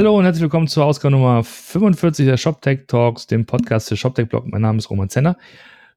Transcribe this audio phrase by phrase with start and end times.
[0.00, 4.30] Hallo und herzlich willkommen zur Ausgabe Nummer 45 der ShopTech Talks, dem Podcast des ShopTech
[4.30, 4.46] Blog.
[4.46, 5.36] Mein Name ist Roman Zenner.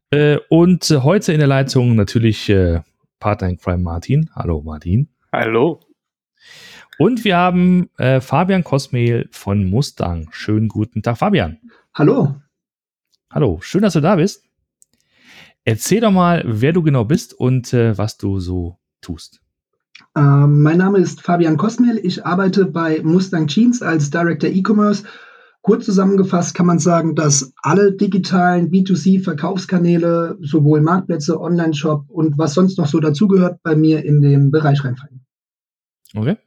[0.10, 2.82] Äh, und heute in der Leitung natürlich äh,
[3.22, 4.30] Partner in Crime Martin.
[4.36, 5.08] Hallo Martin.
[5.32, 5.80] Hallo.
[6.98, 10.28] Und wir haben äh, Fabian Kosmehl von Mustang.
[10.34, 11.60] Schönen guten Tag, Fabian.
[11.94, 12.36] Hallo.
[13.32, 14.44] Hallo, schön, dass du da bist.
[15.64, 19.43] Erzähl doch mal, wer du genau bist und äh, was du so tust.
[20.16, 22.00] Ähm, mein Name ist Fabian Kosmiel.
[22.04, 25.04] Ich arbeite bei Mustang Jeans als Director E-Commerce.
[25.62, 32.78] Kurz zusammengefasst kann man sagen, dass alle digitalen B2C-Verkaufskanäle, sowohl Marktplätze, Online-Shop und was sonst
[32.78, 35.26] noch so dazugehört, bei mir in den Bereich reinfallen.
[36.14, 36.38] Okay.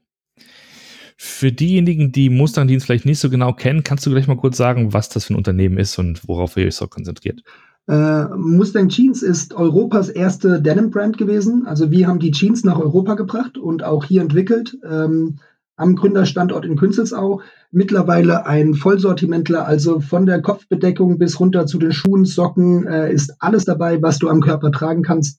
[1.16, 4.92] Für diejenigen, die Mustang-Dienst vielleicht nicht so genau kennen, kannst du gleich mal kurz sagen,
[4.92, 7.42] was das für ein Unternehmen ist und worauf ihr euch so konzentriert?
[7.88, 11.66] Äh, Mustang Jeans ist Europas erste Denim-Brand gewesen.
[11.66, 14.76] Also wir haben die Jeans nach Europa gebracht und auch hier entwickelt.
[14.84, 15.38] Ähm,
[15.76, 17.42] am Gründerstandort in Künzelsau.
[17.70, 23.36] Mittlerweile ein Vollsortimentler, also von der Kopfbedeckung bis runter zu den Schuhen, Socken, äh, ist
[23.40, 25.38] alles dabei, was du am Körper tragen kannst.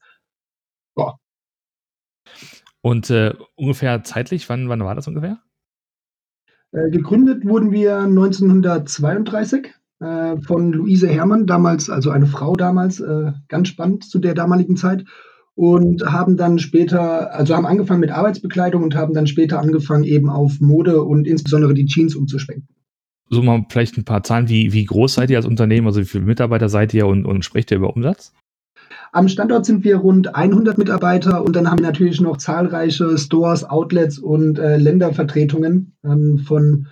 [0.95, 1.19] Boah.
[2.81, 5.39] Und äh, ungefähr zeitlich, wann, wann war das ungefähr?
[6.71, 13.31] Äh, gegründet wurden wir 1932 äh, von Luise Herrmann, damals, also eine Frau damals, äh,
[13.47, 15.05] ganz spannend zu der damaligen Zeit.
[15.55, 20.29] Und haben dann später, also haben angefangen mit Arbeitsbekleidung und haben dann später angefangen, eben
[20.29, 22.67] auf Mode und insbesondere die Jeans umzuschwenken.
[23.29, 26.05] So mal vielleicht ein paar Zahlen, wie, wie groß seid ihr als Unternehmen, also wie
[26.05, 28.33] viele Mitarbeiter seid ihr und, und sprecht ihr über Umsatz?
[29.11, 33.63] Am Standort sind wir rund 100 Mitarbeiter und dann haben wir natürlich noch zahlreiche Stores,
[33.63, 36.87] Outlets und äh, Ländervertretungen ähm, von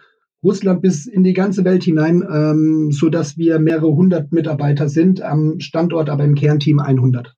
[0.45, 5.59] Russland bis in die ganze Welt hinein, ähm, sodass wir mehrere hundert Mitarbeiter sind, am
[5.59, 7.35] Standort aber im Kernteam 100.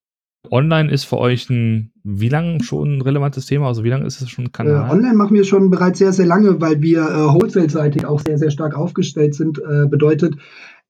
[0.51, 3.67] Online ist für euch ein, wie lange schon ein relevantes Thema?
[3.67, 4.87] Also wie lange ist es schon ein Kanal?
[4.87, 8.37] Äh, online machen wir schon bereits sehr, sehr lange, weil wir äh, wholesale-seitig auch sehr,
[8.37, 9.59] sehr stark aufgestellt sind.
[9.59, 10.35] Äh, bedeutet,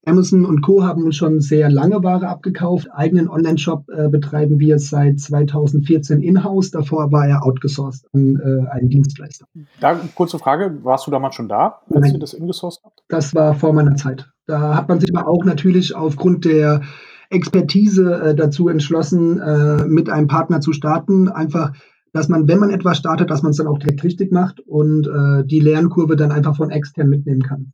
[0.04, 0.84] Amazon und Co.
[0.84, 2.88] haben uns schon sehr lange Ware abgekauft.
[2.92, 6.70] Eigenen Online-Shop äh, betreiben wir seit 2014 in-house.
[6.70, 9.46] Davor war er outgesourced an äh, einen Dienstleister.
[9.80, 13.02] Da kurze Frage, warst du damals schon da, als Nein, ihr das ingesourced habt?
[13.08, 14.30] Das war vor meiner Zeit.
[14.46, 16.82] Da hat man sich aber auch natürlich aufgrund der
[17.28, 21.28] Expertise äh, dazu entschlossen, äh, mit einem Partner zu starten.
[21.28, 21.72] Einfach
[22.12, 25.06] dass man, wenn man etwas startet, dass man es dann auch direkt richtig macht und
[25.06, 27.72] äh, die Lernkurve dann einfach von extern mitnehmen kann.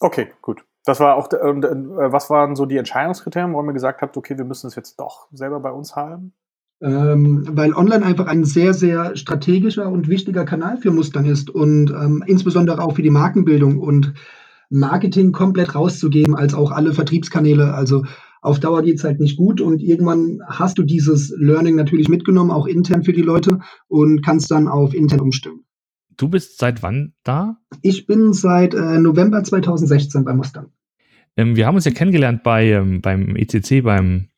[0.00, 0.64] Okay, gut.
[0.84, 4.36] Das war auch, und, äh, was waren so die Entscheidungskriterien, warum ihr gesagt habt, okay,
[4.36, 6.32] wir müssen es jetzt doch selber bei uns haben?
[6.80, 11.90] Ähm, weil online einfach ein sehr, sehr strategischer und wichtiger Kanal für Mustern ist und
[11.90, 14.14] ähm, insbesondere auch für die Markenbildung und
[14.68, 17.72] Marketing komplett rauszugeben, als auch alle Vertriebskanäle.
[17.72, 18.04] Also
[18.40, 22.50] auf Dauer geht es halt nicht gut und irgendwann hast du dieses Learning natürlich mitgenommen,
[22.50, 25.64] auch intern für die Leute und kannst dann auf intern umstimmen.
[26.16, 27.56] Du bist seit wann da?
[27.80, 30.68] Ich bin seit äh, November 2016 bei Mustang.
[31.36, 34.28] Ähm, wir haben uns ja kennengelernt bei, ähm, beim ECC, beim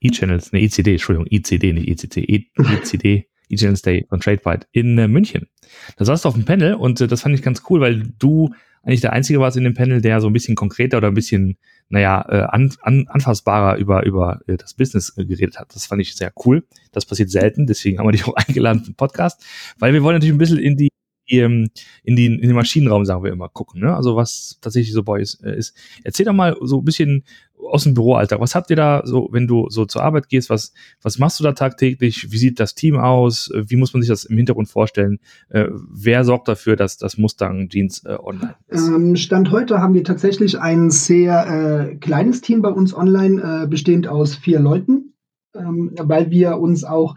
[0.00, 5.08] E-Channels, ne, ECD, Entschuldigung, ECD, nicht ECC, e ECD, E-Channels Day von TradeByte in äh,
[5.08, 5.48] München.
[5.96, 8.50] Da saßt du auf dem Panel und äh, das fand ich ganz cool, weil du
[8.82, 11.58] eigentlich der Einzige warst in dem Panel, der so ein bisschen konkreter oder ein bisschen,
[11.88, 15.74] naja, äh, an, an, anfassbarer über, über äh, das Business äh, geredet hat.
[15.74, 16.64] Das fand ich sehr cool.
[16.92, 19.44] Das passiert selten, deswegen haben wir dich auch eingeladen den Podcast,
[19.78, 20.89] weil wir wollen natürlich ein bisschen in die
[21.38, 21.70] in,
[22.16, 23.80] die, in den Maschinenraum, sagen wir immer, gucken.
[23.80, 23.94] Ne?
[23.94, 25.76] Also was tatsächlich so bei ist, äh, ist.
[26.04, 27.24] Erzähl doch mal so ein bisschen
[27.68, 28.40] aus dem Büroalltag.
[28.40, 30.50] Was habt ihr da so, wenn du so zur Arbeit gehst?
[30.50, 32.32] Was, was machst du da tagtäglich?
[32.32, 33.50] Wie sieht das Team aus?
[33.54, 35.18] Wie muss man sich das im Hintergrund vorstellen?
[35.48, 38.88] Äh, wer sorgt dafür, dass das Mustang Jeans äh, online ist?
[38.88, 43.66] Ähm, Stand heute haben wir tatsächlich ein sehr äh, kleines Team bei uns online, äh,
[43.66, 45.14] bestehend aus vier Leuten,
[45.54, 47.16] ähm, weil wir uns auch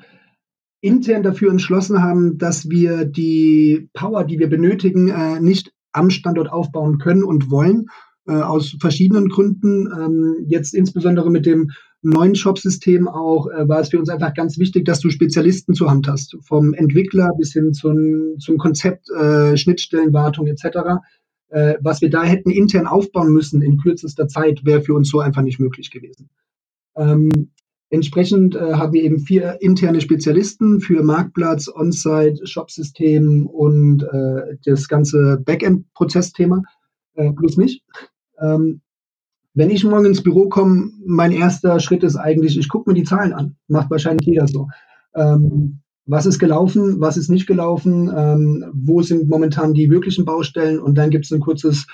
[0.83, 6.51] intern dafür entschlossen haben, dass wir die Power, die wir benötigen, äh, nicht am Standort
[6.51, 7.88] aufbauen können und wollen,
[8.27, 9.88] äh, aus verschiedenen Gründen.
[9.88, 11.71] Ähm, jetzt insbesondere mit dem
[12.01, 15.89] neuen Shop-System auch äh, war es für uns einfach ganz wichtig, dass du Spezialisten zur
[15.89, 20.65] Hand hast, vom Entwickler bis hin zum, zum Konzept, äh, Schnittstellenwartung etc.
[21.47, 25.21] Äh, was wir da hätten intern aufbauen müssen in kürzester Zeit, wäre für uns so
[25.21, 26.30] einfach nicht möglich gewesen.
[26.97, 27.52] Ähm,
[27.94, 34.88] Entsprechend äh, haben wir eben vier interne Spezialisten für Marktplatz, On-Site, Shop-System und äh, das
[34.88, 36.63] ganze Backend-Prozessthema
[37.13, 37.84] äh, plus mich.
[38.42, 38.81] Ähm,
[39.54, 43.04] wenn ich morgen ins Büro komme, mein erster Schritt ist eigentlich, ich gucke mir die
[43.04, 43.57] Zahlen an.
[43.68, 44.69] Macht wahrscheinlich jeder so.
[45.13, 50.80] Ähm, was ist gelaufen, was ist nicht gelaufen, ähm, wo sind momentan die wirklichen Baustellen
[50.80, 51.86] und dann gibt es ein kurzes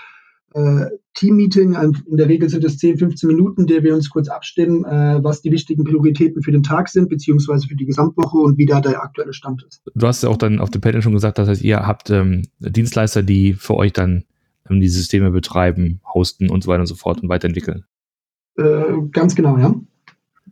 [0.53, 0.85] äh,
[1.15, 1.75] Team-Meeting.
[2.09, 5.41] In der Regel sind es 10, 15 Minuten, der wir uns kurz abstimmen, äh, was
[5.41, 9.01] die wichtigen Prioritäten für den Tag sind, beziehungsweise für die Gesamtwoche und wie da der
[9.03, 9.81] aktuelle Stand ist.
[9.93, 12.43] Du hast ja auch dann auf dem Panel schon gesagt, das heißt, ihr habt ähm,
[12.59, 14.23] Dienstleister, die für euch dann
[14.69, 17.85] ähm, die Systeme betreiben, hosten und so weiter und so fort und weiterentwickeln.
[18.57, 19.75] Äh, ganz genau, ja.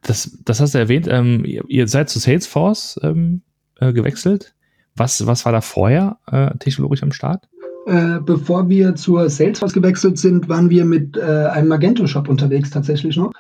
[0.04, 1.08] Das, das hast du erwähnt.
[1.10, 3.42] Ähm, ihr, ihr, seid zu Salesforce ähm,
[3.80, 4.54] äh, gewechselt.
[4.96, 7.48] Was, was war da vorher äh, technologisch am Start?
[7.88, 13.16] Äh, bevor wir zur Salesforce gewechselt sind, waren wir mit äh, einem Magento-Shop unterwegs tatsächlich
[13.16, 13.32] noch.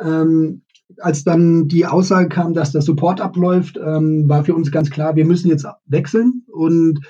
[0.00, 0.62] Ähm,
[0.96, 5.16] als dann die Aussage kam, dass der Support abläuft, ähm, war für uns ganz klar,
[5.16, 6.44] wir müssen jetzt wechseln.
[6.46, 7.00] Und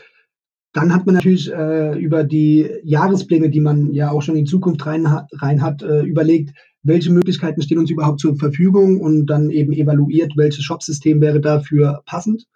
[0.73, 4.85] dann hat man natürlich äh, über die Jahrespläne, die man ja auch schon in Zukunft
[4.85, 6.51] rein, rein hat, äh, überlegt,
[6.83, 12.03] welche Möglichkeiten stehen uns überhaupt zur Verfügung und dann eben evaluiert, welches Shop-System wäre dafür
[12.05, 12.47] passend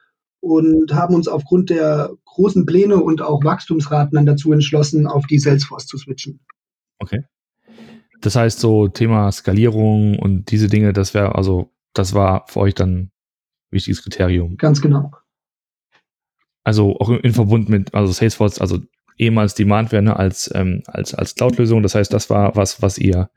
[0.45, 5.39] und haben uns aufgrund der großen Pläne und auch Wachstumsraten dann dazu entschlossen, auf die
[5.39, 6.41] Salesforce zu switchen.
[6.99, 7.25] Okay.
[8.21, 12.75] Das heißt, so Thema Skalierung und diese Dinge, das wäre also, das war für euch
[12.75, 13.13] dann ein
[13.71, 14.57] wichtiges Kriterium.
[14.57, 15.13] Ganz genau.
[16.63, 18.81] Also auch in Verbund mit, also Salesforce, also
[19.17, 21.83] ehemals Demandware ne, als, ähm, als, als Cloud-Lösung.
[21.83, 23.31] Das heißt, das war was, was ihr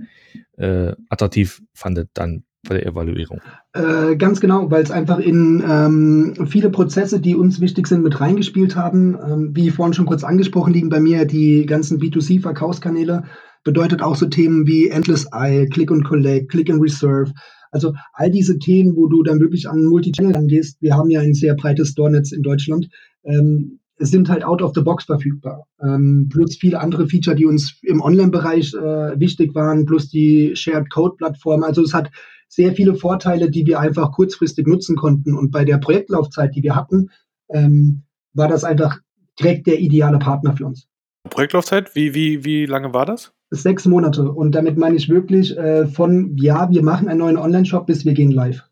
[0.57, 3.41] äh, attraktiv fandet dann bei der Evaluierung?
[3.73, 8.19] Äh, ganz genau, weil es einfach in ähm, viele Prozesse, die uns wichtig sind, mit
[8.19, 9.15] reingespielt haben.
[9.15, 13.23] Ähm, wie vorhin schon kurz angesprochen, liegen bei mir die ganzen B2C-Verkaufskanäle.
[13.63, 17.33] Bedeutet auch so Themen wie Endless Eye, Click and Collect, Click and Reserve.
[17.71, 20.77] Also all diese Themen, wo du dann wirklich an Multichannel angehst.
[20.81, 22.87] Wir haben ja ein sehr breites Store-Netz in Deutschland.
[23.23, 25.65] Ähm, sind halt out of the box verfügbar.
[25.81, 30.89] Ähm, plus viele andere Feature, die uns im Online-Bereich äh, wichtig waren, plus die Shared
[30.89, 31.63] Code-Plattform.
[31.63, 32.11] Also es hat
[32.47, 35.35] sehr viele Vorteile, die wir einfach kurzfristig nutzen konnten.
[35.35, 37.09] Und bei der Projektlaufzeit, die wir hatten,
[37.49, 38.03] ähm,
[38.33, 38.99] war das einfach
[39.39, 40.87] direkt der ideale Partner für uns.
[41.29, 43.33] Projektlaufzeit, wie, wie, wie lange war das?
[43.49, 44.31] Sechs Monate.
[44.31, 48.13] Und damit meine ich wirklich äh, von, ja, wir machen einen neuen Online-Shop, bis wir
[48.13, 48.63] gehen live.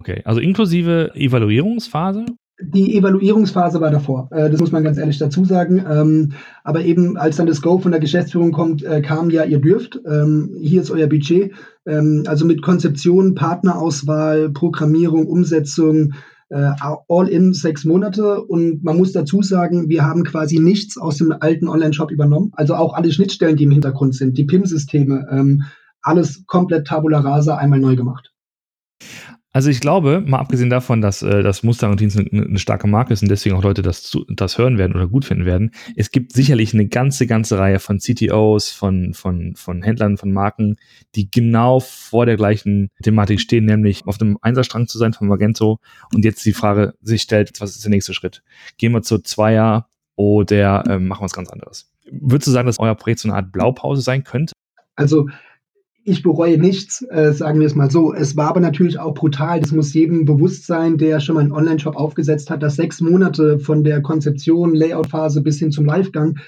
[0.00, 2.26] Okay, also inklusive Evaluierungsphase?
[2.64, 5.84] Die Evaluierungsphase war davor, äh, das muss man ganz ehrlich dazu sagen.
[5.88, 6.32] Ähm,
[6.64, 10.00] aber eben, als dann das Go von der Geschäftsführung kommt, äh, kam ja, ihr dürft,
[10.06, 11.52] ähm, hier ist euer Budget.
[11.86, 16.14] Ähm, also mit Konzeption, Partnerauswahl, Programmierung, Umsetzung,
[16.50, 16.70] äh,
[17.08, 18.42] all in sechs Monate.
[18.42, 22.52] Und man muss dazu sagen, wir haben quasi nichts aus dem alten Online-Shop übernommen.
[22.54, 25.58] Also auch alle Schnittstellen, die im Hintergrund sind, die PIM-Systeme,
[26.02, 28.31] alles komplett tabula rasa einmal neu gemacht.
[29.54, 32.86] Also ich glaube, mal abgesehen davon, dass, äh, dass Mustang und Teens eine, eine, starke
[32.86, 36.10] Marke ist und deswegen auch Leute das, das hören werden oder gut finden werden, es
[36.10, 40.76] gibt sicherlich eine ganze, ganze Reihe von CTOs, von, von, von Händlern, von Marken,
[41.14, 45.80] die genau vor der gleichen Thematik stehen, nämlich auf dem Einserstrang zu sein von Magento
[46.14, 48.42] und jetzt die Frage sich stellt, was ist der nächste Schritt?
[48.78, 51.92] Gehen wir zu Zweier oder ähm, machen wir was ganz anderes?
[52.10, 54.54] Würdest du sagen, dass euer Projekt so eine Art Blaupause sein könnte?
[54.96, 55.28] Also
[56.04, 58.12] ich bereue nichts, äh, sagen wir es mal so.
[58.12, 59.60] Es war aber natürlich auch brutal.
[59.60, 63.58] Das muss jedem bewusst sein, der schon mal einen Online-Shop aufgesetzt hat, dass sechs Monate
[63.58, 66.38] von der Konzeption, Layout-Phase bis hin zum Livegang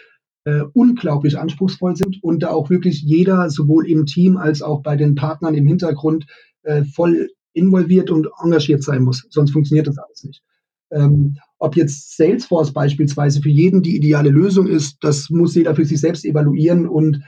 [0.45, 4.97] äh, unglaublich anspruchsvoll sind und da auch wirklich jeder, sowohl im Team als auch bei
[4.97, 6.27] den Partnern im Hintergrund,
[6.63, 9.27] äh, voll involviert und engagiert sein muss.
[9.31, 10.43] Sonst funktioniert das alles nicht.
[10.91, 15.85] Ähm, ob jetzt Salesforce beispielsweise für jeden die ideale Lösung ist, das muss jeder für
[15.85, 17.23] sich selbst evaluieren und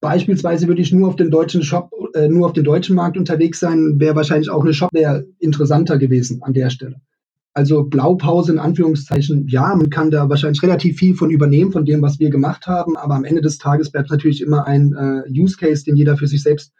[0.00, 3.58] Beispielsweise würde ich nur auf den deutschen Shop, äh, nur auf dem deutschen Markt unterwegs
[3.58, 7.00] sein, wäre wahrscheinlich auch eine Shopware interessanter gewesen an der Stelle.
[7.52, 12.00] Also Blaupause in Anführungszeichen, ja, man kann da wahrscheinlich relativ viel von übernehmen, von dem,
[12.02, 15.56] was wir gemacht haben, aber am Ende des Tages bleibt natürlich immer ein äh, Use
[15.56, 16.72] Case, den jeder für sich selbst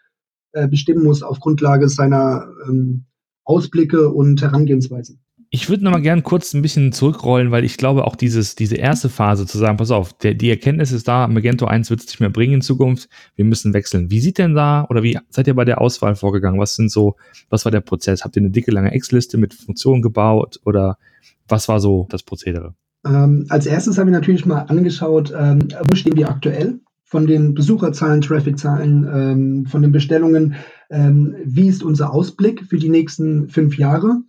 [0.53, 3.03] äh, bestimmen muss auf Grundlage seiner ähm,
[3.43, 5.19] Ausblicke und Herangehensweisen.
[5.51, 8.75] Ich würde noch mal gern kurz ein bisschen zurückrollen, weil ich glaube, auch dieses, diese
[8.75, 12.05] erste Phase zu sagen, pass auf, der, die Erkenntnis ist da, Magento 1 wird es
[12.05, 14.11] nicht mehr bringen in Zukunft, wir müssen wechseln.
[14.11, 16.59] Wie sieht denn da, oder wie seid ihr bei der Auswahl vorgegangen?
[16.59, 17.15] Was sind so,
[17.49, 18.23] was war der Prozess?
[18.23, 20.99] Habt ihr eine dicke, lange Excel-Liste mit Funktionen gebaut oder
[21.47, 22.75] was war so das Prozedere?
[23.03, 26.79] Ähm, als erstes haben wir natürlich mal angeschaut, ähm, wo stehen wir aktuell?
[27.05, 30.53] Von den Besucherzahlen, Trafficzahlen, ähm, von den Bestellungen.
[30.91, 34.21] Ähm, wie ist unser Ausblick für die nächsten fünf Jahre?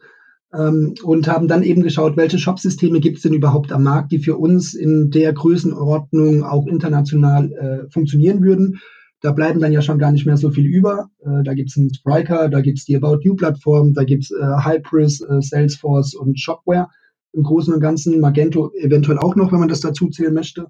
[0.52, 4.18] Ähm, und haben dann eben geschaut, welche Shopsysteme gibt es denn überhaupt am Markt, die
[4.18, 8.80] für uns in der Größenordnung auch international äh, funktionieren würden.
[9.22, 11.10] Da bleiben dann ja schon gar nicht mehr so viel über.
[11.20, 14.30] Äh, da gibt es einen Spriker, da gibt es die About You-Plattform, da gibt es
[14.30, 16.88] äh, Hypris, äh, Salesforce und Shopware
[17.32, 18.20] im Großen und Ganzen.
[18.20, 20.66] Magento eventuell auch noch, wenn man das dazu zählen möchte.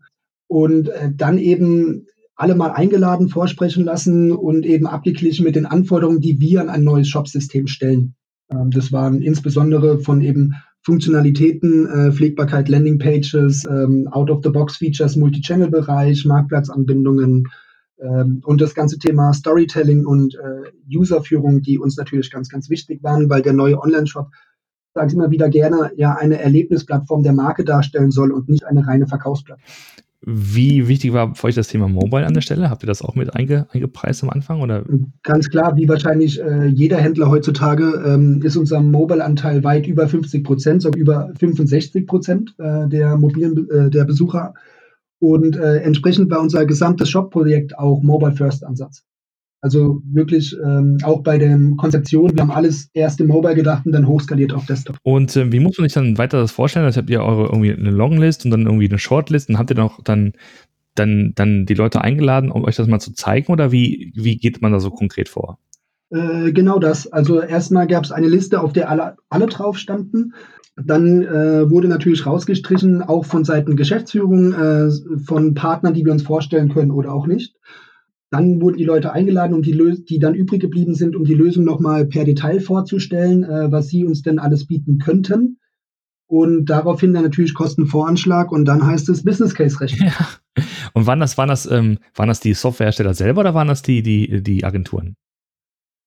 [0.49, 6.21] Und äh, dann eben alle mal eingeladen, vorsprechen lassen und eben abgeglichen mit den Anforderungen,
[6.21, 8.15] die wir an ein neues Shopsystem stellen.
[8.51, 17.49] Ähm, das waren insbesondere von eben Funktionalitäten, äh, Pflegbarkeit, Landingpages, ähm, Out-of-the-Box-Features, Multi-Channel-Bereich, Marktplatzanbindungen
[18.01, 23.03] ähm, und das ganze Thema Storytelling und äh, Userführung, die uns natürlich ganz, ganz wichtig
[23.03, 24.29] waren, weil der neue Online-Shop,
[24.95, 28.87] sage ich immer wieder gerne, ja eine Erlebnisplattform der Marke darstellen soll und nicht eine
[28.87, 29.71] reine Verkaufsplattform.
[30.23, 32.69] Wie wichtig war für euch das Thema Mobile an der Stelle?
[32.69, 34.61] Habt ihr das auch mit einge, eingepreist am Anfang?
[34.61, 34.85] Oder?
[35.23, 40.45] Ganz klar, wie wahrscheinlich äh, jeder Händler heutzutage, ähm, ist unser Mobile-Anteil weit über 50
[40.45, 44.53] Prozent, sogar über 65 Prozent äh, der mobilen äh, der Besucher.
[45.21, 49.05] Und äh, entsprechend war unser gesamtes Shop-Projekt auch Mobile First-Ansatz.
[49.63, 53.93] Also wirklich ähm, auch bei der Konzeption, wir haben alles erst im Mobile gedacht und
[53.93, 54.97] dann hochskaliert auf Desktop.
[55.03, 56.87] Und äh, wie muss man sich dann weiter das vorstellen?
[56.87, 59.77] Also habt ihr eure irgendwie eine Longlist und dann irgendwie eine Shortlist und habt ihr
[59.77, 60.33] noch dann,
[60.95, 64.63] dann, dann die Leute eingeladen, um euch das mal zu zeigen oder wie, wie geht
[64.63, 65.59] man da so konkret vor?
[66.11, 67.07] Äh, genau das.
[67.13, 70.33] Also erstmal gab es eine Liste, auf der alle, alle drauf standen.
[70.77, 74.89] Dann äh, wurde natürlich rausgestrichen, auch von Seiten Geschäftsführung, äh,
[75.25, 77.55] von Partnern, die wir uns vorstellen können oder auch nicht.
[78.31, 81.35] Dann wurden die Leute eingeladen, um die, Lös die dann übrig geblieben sind, um die
[81.35, 85.59] Lösung nochmal per Detail vorzustellen, äh, was sie uns denn alles bieten könnten.
[86.29, 90.11] Und daraufhin dann natürlich Kostenvoranschlag und dann heißt es Business Case rechnen.
[90.11, 90.65] Ja.
[90.93, 94.03] Und waren das, waren das, ähm, waren das die Softwarehersteller selber oder waren das die,
[94.03, 95.17] die, die Agenturen?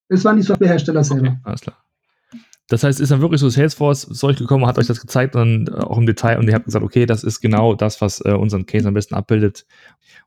[0.07, 1.27] Es waren die Softwarehersteller selber.
[1.27, 1.77] Okay, alles klar.
[2.69, 5.67] Das heißt, ist dann wirklich so Salesforce zu euch gekommen, hat euch das gezeigt und
[5.67, 8.21] dann äh, auch im Detail und ihr habt gesagt, okay, das ist genau das, was
[8.23, 9.65] äh, unseren Case am besten abbildet.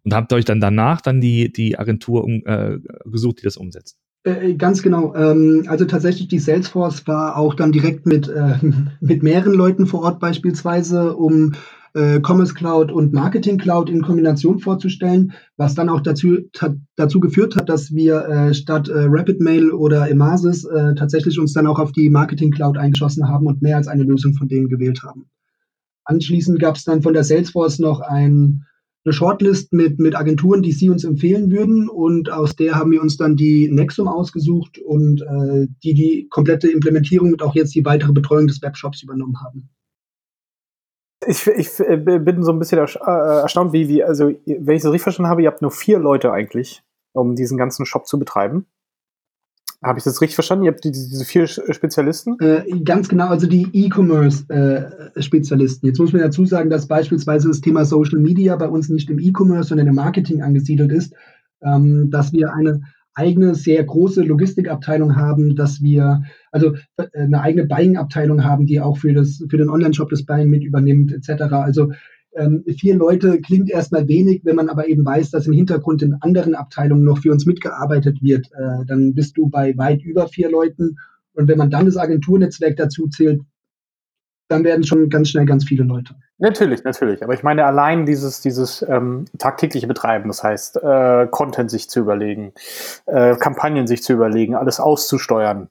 [0.05, 3.97] Und habt euch dann danach dann die, die Agentur um, äh, gesucht, die das umsetzt.
[4.25, 5.15] Äh, ganz genau.
[5.15, 8.59] Ähm, also tatsächlich die Salesforce war auch dann direkt mit, äh,
[9.01, 11.55] mit mehreren Leuten vor Ort beispielsweise, um
[11.97, 16.39] äh, Commerce Cloud und Marketing Cloud in Kombination vorzustellen, was dann auch dazu,
[16.97, 21.55] dazu geführt hat, dass wir äh, statt äh, Rapid Mail oder Emasis äh, tatsächlich uns
[21.55, 24.69] dann auch auf die Marketing Cloud eingeschossen haben und mehr als eine Lösung von denen
[24.69, 25.27] gewählt haben.
[26.05, 28.65] Anschließend gab es dann von der Salesforce noch ein,
[29.05, 33.01] eine Shortlist mit, mit Agenturen, die sie uns empfehlen würden und aus der haben wir
[33.01, 37.85] uns dann die Nexum ausgesucht und äh, die die komplette Implementierung und auch jetzt die
[37.85, 39.71] weitere Betreuung des Webshops übernommen haben.
[41.27, 44.93] Ich, ich äh, bin so ein bisschen äh, erstaunt, wie, wie, also, wenn ich das
[44.93, 48.67] richtig verstanden habe, ihr habt nur vier Leute eigentlich, um diesen ganzen Shop zu betreiben.
[49.83, 50.65] Habe ich das richtig verstanden?
[50.65, 52.39] Ihr habt die, diese vier Spezialisten?
[52.41, 55.87] Äh, ganz genau, also die E-Commerce-Spezialisten.
[55.87, 59.11] Äh, Jetzt muss man dazu sagen, dass beispielsweise das Thema Social Media bei uns nicht
[59.11, 61.13] im E-Commerce, sondern im Marketing angesiedelt ist,
[61.63, 62.81] ähm, dass wir eine
[63.17, 68.99] eigene, sehr große Logistikabteilung haben, dass wir also äh, eine eigene Buying-Abteilung haben, die auch
[68.99, 71.43] für, das, für den Online-Shop das Buying mit übernimmt, etc.
[71.53, 71.93] Also
[72.37, 76.17] ähm, vier Leute klingt erstmal wenig, wenn man aber eben weiß, dass im Hintergrund in
[76.21, 80.51] anderen Abteilungen noch für uns mitgearbeitet wird, äh, dann bist du bei weit über vier
[80.51, 80.97] Leuten.
[81.33, 83.41] Und wenn man dann das Agenturnetzwerk dazu zählt,
[84.49, 86.15] dann werden schon ganz schnell ganz viele Leute.
[86.39, 87.23] Natürlich, natürlich.
[87.23, 92.01] Aber ich meine allein dieses, dieses ähm, tagtägliche Betreiben, das heißt, äh, Content sich zu
[92.01, 92.53] überlegen,
[93.07, 95.69] äh, Kampagnen sich zu überlegen, alles auszusteuern.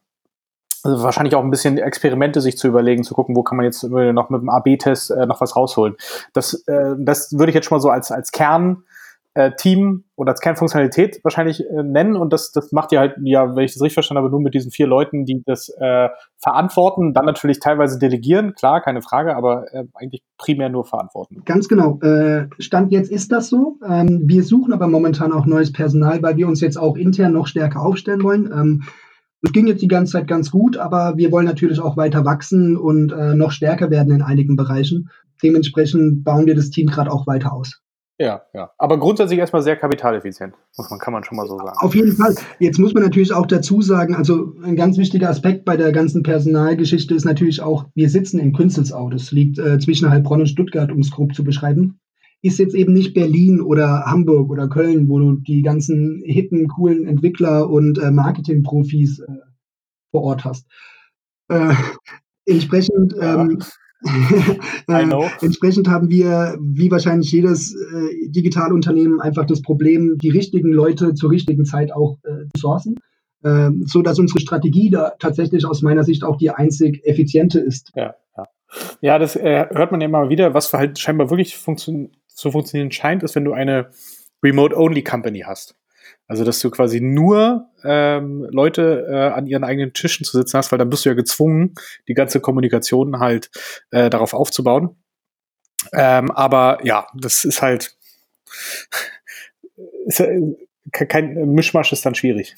[0.84, 3.84] Also wahrscheinlich auch ein bisschen Experimente sich zu überlegen, zu gucken, wo kann man jetzt
[3.84, 5.96] noch mit dem AB-Test äh, noch was rausholen.
[6.34, 8.84] Das, äh, das würde ich jetzt schon mal so als, als Kern
[9.36, 13.56] äh, Team oder als Kernfunktionalität wahrscheinlich äh, nennen und das, das macht ihr halt, ja,
[13.56, 17.14] wenn ich das richtig verstanden habe, nur mit diesen vier Leuten, die das äh, verantworten,
[17.14, 21.44] dann natürlich teilweise delegieren, klar, keine Frage, aber äh, eigentlich primär nur verantworten.
[21.46, 22.00] Ganz genau.
[22.00, 23.78] Äh, Stand jetzt ist das so.
[23.88, 27.48] Ähm, wir suchen aber momentan auch neues Personal, weil wir uns jetzt auch intern noch
[27.48, 28.50] stärker aufstellen wollen.
[28.54, 28.84] Ähm,
[29.42, 32.78] es ging jetzt die ganze Zeit ganz gut, aber wir wollen natürlich auch weiter wachsen
[32.78, 35.10] und äh, noch stärker werden in einigen Bereichen.
[35.44, 37.85] Dementsprechend bauen wir das Team gerade auch weiter aus.
[38.18, 38.72] Ja, ja.
[38.78, 41.78] Aber grundsätzlich erstmal sehr kapitaleffizient, muss man, kann man schon mal so sagen.
[41.80, 42.34] Auf jeden Fall.
[42.60, 46.24] Jetzt muss man natürlich auch dazu sagen, also ein ganz wichtiger Aspekt bei der ganzen
[46.24, 49.10] Personalgeschichte ist natürlich auch, wir sitzen in Künzelsau.
[49.10, 52.00] Das liegt äh, zwischen Heilbronn und Stuttgart, um es grob zu beschreiben.
[52.42, 57.06] Ist jetzt eben nicht Berlin oder Hamburg oder Köln, wo du die ganzen hippen, coolen
[57.06, 59.26] Entwickler und äh, Marketingprofis äh,
[60.12, 60.68] vor Ort hast.
[61.50, 61.74] Äh,
[62.46, 63.42] entsprechend ja.
[63.42, 63.60] ähm,
[64.88, 65.06] äh,
[65.42, 71.32] entsprechend haben wir, wie wahrscheinlich jedes äh, Digitalunternehmen, einfach das Problem, die richtigen Leute zur
[71.32, 73.00] richtigen Zeit auch äh, zu sourcen,
[73.44, 77.92] äh, so dass unsere Strategie da tatsächlich aus meiner Sicht auch die einzig effiziente ist.
[77.96, 78.46] Ja, ja.
[79.02, 82.92] ja das äh, hört man ja immer wieder, was halt scheinbar wirklich funktio zu funktionieren
[82.92, 83.90] scheint, ist, wenn du eine
[84.44, 85.76] Remote-Only-Company hast.
[86.28, 90.72] Also, dass du quasi nur ähm, Leute äh, an ihren eigenen Tischen zu sitzen hast,
[90.72, 91.76] weil dann bist du ja gezwungen,
[92.08, 93.52] die ganze Kommunikation halt
[93.92, 94.96] äh, darauf aufzubauen.
[95.94, 97.96] Ähm, aber ja, das ist halt
[100.06, 100.42] ist, äh,
[100.92, 102.56] kein Mischmasch ist dann schwierig.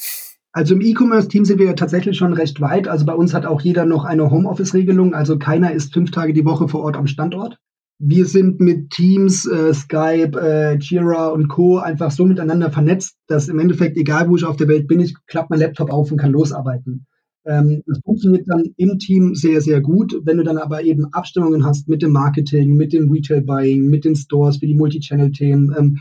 [0.51, 2.87] Also im E-Commerce-Team sind wir ja tatsächlich schon recht weit.
[2.87, 5.13] Also bei uns hat auch jeder noch eine Homeoffice-Regelung.
[5.13, 7.59] Also keiner ist fünf Tage die Woche vor Ort am Standort.
[7.99, 11.79] Wir sind mit Teams, äh, Skype, äh, Jira und Co.
[11.79, 15.15] einfach so miteinander vernetzt, dass im Endeffekt, egal wo ich auf der Welt bin, ich
[15.25, 17.07] klappe mein Laptop auf und kann losarbeiten.
[17.45, 20.15] Ähm, das funktioniert dann im Team sehr, sehr gut.
[20.23, 24.15] Wenn du dann aber eben Abstimmungen hast mit dem Marketing, mit dem Retail-Buying, mit den
[24.15, 25.99] Stores für die Multichannel-Themen, ähm,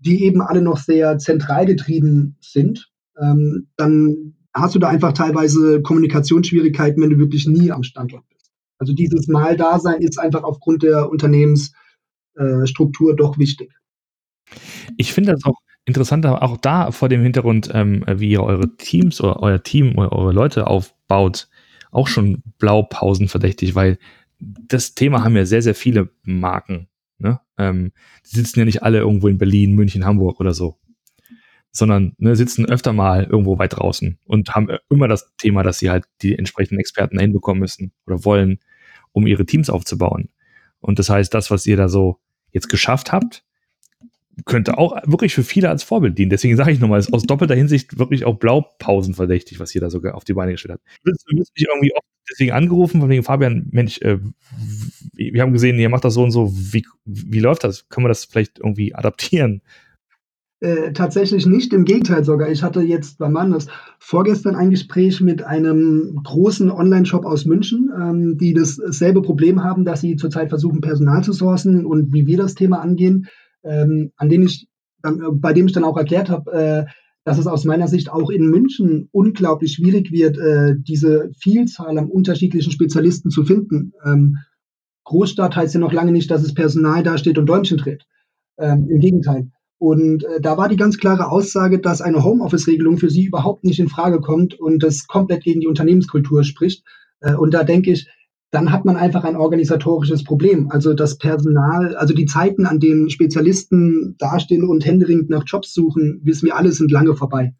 [0.00, 5.80] die eben alle noch sehr zentral getrieben sind, ähm, dann hast du da einfach teilweise
[5.80, 8.31] Kommunikationsschwierigkeiten, wenn du wirklich nie am Standort bist.
[8.82, 13.72] Also dieses Mal-Dasein ist einfach aufgrund der Unternehmensstruktur äh, doch wichtig.
[14.96, 19.20] Ich finde das auch interessant, auch da vor dem Hintergrund, ähm, wie ihr eure Teams
[19.20, 21.48] oder euer Team oder eure Leute aufbaut,
[21.92, 23.98] auch schon Blaupausen verdächtig, weil
[24.40, 26.88] das Thema haben ja sehr, sehr viele Marken.
[27.18, 27.38] Ne?
[27.58, 27.92] Ähm,
[28.26, 30.76] die sitzen ja nicht alle irgendwo in Berlin, München, Hamburg oder so,
[31.72, 35.90] sondern ne, sitzen öfter mal irgendwo weit draußen und haben immer das Thema, dass sie
[35.90, 38.60] halt die entsprechenden Experten hinbekommen müssen oder wollen
[39.12, 40.28] um ihre Teams aufzubauen.
[40.80, 42.18] Und das heißt, das, was ihr da so
[42.50, 43.44] jetzt geschafft habt,
[44.46, 46.30] könnte auch wirklich für viele als Vorbild dienen.
[46.30, 49.90] Deswegen sage ich nochmal, ist aus doppelter Hinsicht wirklich auch Blaupausen verdächtig, was ihr da
[49.90, 50.84] sogar auf die Beine gestellt habt.
[51.04, 54.18] Du bist nicht irgendwie oft deswegen angerufen, von wegen Fabian, Mensch, äh,
[55.14, 56.50] wir haben gesehen, ihr macht das so und so.
[56.52, 57.88] Wie, wie läuft das?
[57.88, 59.60] Können wir das vielleicht irgendwie adaptieren?
[60.62, 62.48] Äh, tatsächlich nicht, im Gegenteil sogar.
[62.48, 63.66] Ich hatte jetzt, wann war das?
[63.98, 70.02] Vorgestern ein Gespräch mit einem großen Online-Shop aus München, ähm, die dasselbe Problem haben, dass
[70.02, 73.26] sie zurzeit versuchen, Personal zu sourcen und wie wir das Thema angehen,
[73.64, 74.68] ähm, an dem ich,
[75.02, 76.84] dann, äh, bei dem ich dann auch erklärt habe, äh,
[77.24, 82.06] dass es aus meiner Sicht auch in München unglaublich schwierig wird, äh, diese Vielzahl an
[82.06, 83.94] unterschiedlichen Spezialisten zu finden.
[84.04, 84.38] Ähm,
[85.06, 88.04] Großstadt heißt ja noch lange nicht, dass es Personal dasteht und Däumchen dreht.
[88.58, 89.50] Ähm, Im Gegenteil.
[89.82, 93.80] Und äh, da war die ganz klare Aussage, dass eine Homeoffice-Regelung für sie überhaupt nicht
[93.80, 96.84] in Frage kommt und das komplett gegen die Unternehmenskultur spricht.
[97.18, 98.08] Äh, und da denke ich,
[98.52, 100.70] dann hat man einfach ein organisatorisches Problem.
[100.70, 106.20] Also das Personal, also die Zeiten, an denen Spezialisten dastehen und händeringend nach Jobs suchen,
[106.22, 107.52] wissen wir alle, sind lange vorbei.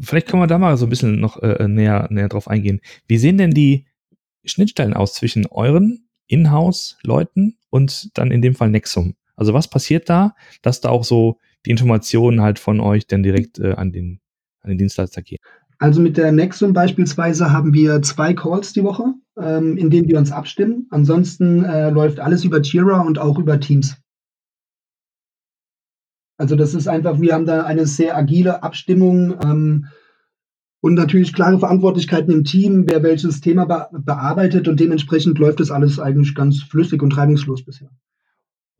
[0.00, 2.80] Vielleicht können wir da mal so ein bisschen noch äh, näher, näher drauf eingehen.
[3.08, 3.86] Wie sehen denn die
[4.44, 9.16] Schnittstellen aus zwischen euren Inhouse-Leuten und dann in dem Fall Nexum?
[9.36, 13.58] Also was passiert da, dass da auch so die Informationen halt von euch dann direkt
[13.58, 14.20] äh, an, den,
[14.60, 15.38] an den Dienstleister gehen?
[15.78, 20.18] Also mit der Nexum beispielsweise haben wir zwei Calls die Woche, ähm, in denen wir
[20.18, 20.86] uns abstimmen.
[20.90, 23.96] Ansonsten äh, läuft alles über Jira und auch über Teams.
[26.36, 29.86] Also das ist einfach, wir haben da eine sehr agile Abstimmung ähm,
[30.80, 35.70] und natürlich klare Verantwortlichkeiten im Team, wer welches Thema be bearbeitet und dementsprechend läuft das
[35.70, 37.90] alles eigentlich ganz flüssig und reibungslos bisher.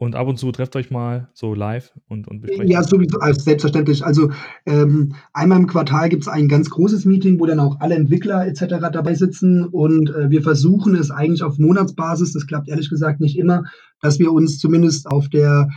[0.05, 2.71] Und ab und zu trefft euch mal so live und, und besprecht.
[2.71, 4.05] Ja, sowieso, also selbstverständlich.
[4.05, 4.31] Also
[4.67, 8.47] ähm, einmal im Quartal gibt es ein ganz großes Meeting, wo dann auch alle Entwickler
[8.47, 8.91] etc.
[8.93, 13.39] dabei sitzen und äh, wir versuchen es eigentlich auf Monatsbasis, das klappt ehrlich gesagt nicht
[13.39, 13.65] immer,
[14.01, 15.69] dass wir uns zumindest auf der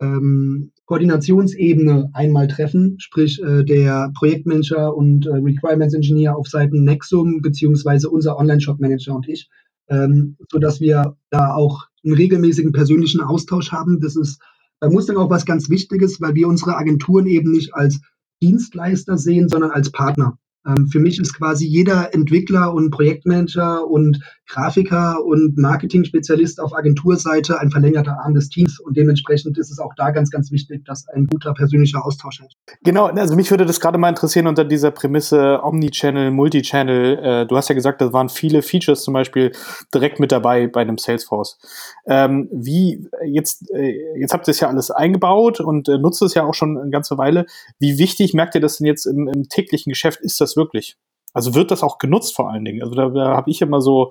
[0.00, 7.40] ähm, Koordinationsebene einmal treffen, sprich äh, der Projektmanager und äh, Requirements Engineer auf Seiten Nexum
[7.40, 9.48] beziehungsweise unser Online-Shop-Manager und ich,
[9.88, 14.00] ähm, sodass wir da auch einen regelmäßigen persönlichen Austausch haben.
[14.00, 14.40] Das ist
[14.80, 18.00] bei Mustang auch was ganz Wichtiges, weil wir unsere Agenturen eben nicht als
[18.42, 20.38] Dienstleister sehen, sondern als Partner.
[20.66, 24.20] Ähm, für mich ist quasi jeder Entwickler und Projektmanager und
[24.52, 29.94] Grafiker und Marketing-Spezialist auf Agenturseite ein verlängerter Arm des Teams und dementsprechend ist es auch
[29.96, 32.56] da ganz, ganz wichtig, dass ein guter persönlicher Austausch ist.
[32.84, 37.18] Genau, also mich würde das gerade mal interessieren unter dieser Prämisse Omnichannel, Multichannel.
[37.18, 39.52] Äh, du hast ja gesagt, da waren viele Features zum Beispiel
[39.94, 41.58] direkt mit dabei bei einem Salesforce.
[42.06, 46.34] Ähm, wie jetzt, äh, jetzt habt ihr es ja alles eingebaut und äh, nutzt es
[46.34, 47.46] ja auch schon eine ganze Weile.
[47.78, 50.20] Wie wichtig merkt ihr das denn jetzt im, im täglichen Geschäft?
[50.20, 50.98] Ist das wirklich?
[51.32, 52.82] Also wird das auch genutzt vor allen Dingen?
[52.82, 54.10] Also da, da habe ich immer so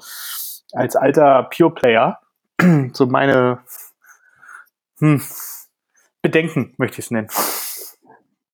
[0.73, 2.19] als alter Pure Player
[2.93, 3.59] so meine
[4.99, 5.21] hm,
[6.21, 7.29] Bedenken, möchte ich es nennen.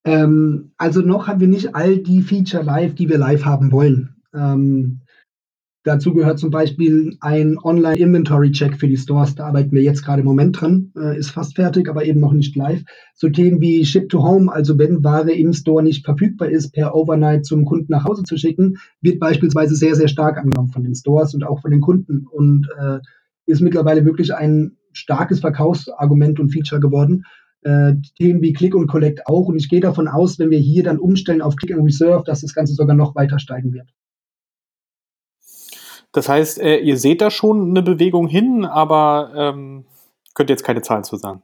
[0.06, 4.16] Ähm, also noch haben wir nicht all die Feature live, die wir live haben wollen.
[4.34, 5.02] Ähm,
[5.88, 9.36] Dazu gehört zum Beispiel ein Online-Inventory-Check für die Stores.
[9.36, 10.92] Da arbeiten wir jetzt gerade im Moment dran.
[10.98, 12.84] Äh, ist fast fertig, aber eben noch nicht live.
[13.16, 16.94] So Themen wie Ship to Home, also wenn Ware im Store nicht verfügbar ist, per
[16.94, 20.94] Overnight zum Kunden nach Hause zu schicken, wird beispielsweise sehr, sehr stark angenommen von den
[20.94, 23.00] Stores und auch von den Kunden und äh,
[23.46, 27.24] ist mittlerweile wirklich ein starkes Verkaufsargument und Feature geworden.
[27.62, 29.48] Äh, Themen wie Click und Collect auch.
[29.48, 32.42] Und ich gehe davon aus, wenn wir hier dann umstellen auf Click and Reserve, dass
[32.42, 33.88] das Ganze sogar noch weiter steigen wird.
[36.18, 39.86] Das heißt, äh, ihr seht da schon eine Bewegung hin, aber ähm,
[40.34, 41.44] könnt jetzt keine Zahlen zu sagen.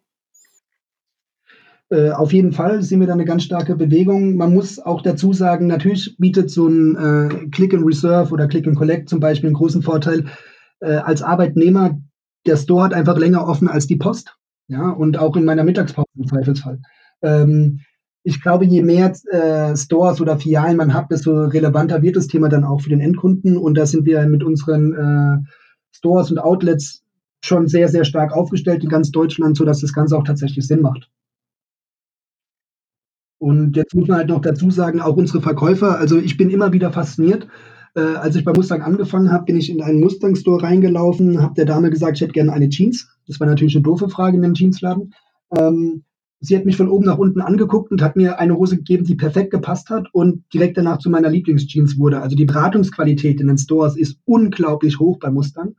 [1.92, 4.36] Äh, auf jeden Fall sehen wir da eine ganz starke Bewegung.
[4.36, 8.66] Man muss auch dazu sagen, natürlich bietet so ein äh, Click and Reserve oder Click
[8.66, 10.26] and Collect zum Beispiel einen großen Vorteil
[10.80, 12.00] äh, als Arbeitnehmer.
[12.48, 14.36] Der Store hat einfach länger offen als die Post.
[14.70, 16.82] Ja, und auch in meiner Mittagspause im Zweifelsfall.
[17.22, 17.82] Ähm,
[18.24, 22.48] ich glaube, je mehr äh, Stores oder Filialen man hat, desto relevanter wird das Thema
[22.48, 23.58] dann auch für den Endkunden.
[23.58, 25.50] Und da sind wir mit unseren äh,
[25.92, 27.04] Stores und Outlets
[27.44, 31.10] schon sehr, sehr stark aufgestellt in ganz Deutschland, sodass das Ganze auch tatsächlich Sinn macht.
[33.40, 36.72] Und jetzt muss man halt noch dazu sagen, auch unsere Verkäufer, also ich bin immer
[36.72, 37.48] wieder fasziniert.
[37.94, 41.66] Äh, als ich bei Mustang angefangen habe, bin ich in einen Mustang-Store reingelaufen, habe der
[41.66, 43.10] Dame gesagt, ich hätte gerne eine Jeans.
[43.28, 45.14] Das war natürlich eine doofe Frage in dem Jeansladen.
[45.58, 46.06] Ähm,
[46.44, 49.16] sie hat mich von oben nach unten angeguckt und hat mir eine Hose gegeben, die
[49.16, 52.22] perfekt gepasst hat und direkt danach zu meiner Lieblingsjeans wurde.
[52.22, 55.76] Also die Beratungsqualität in den Stores ist unglaublich hoch bei Mustang.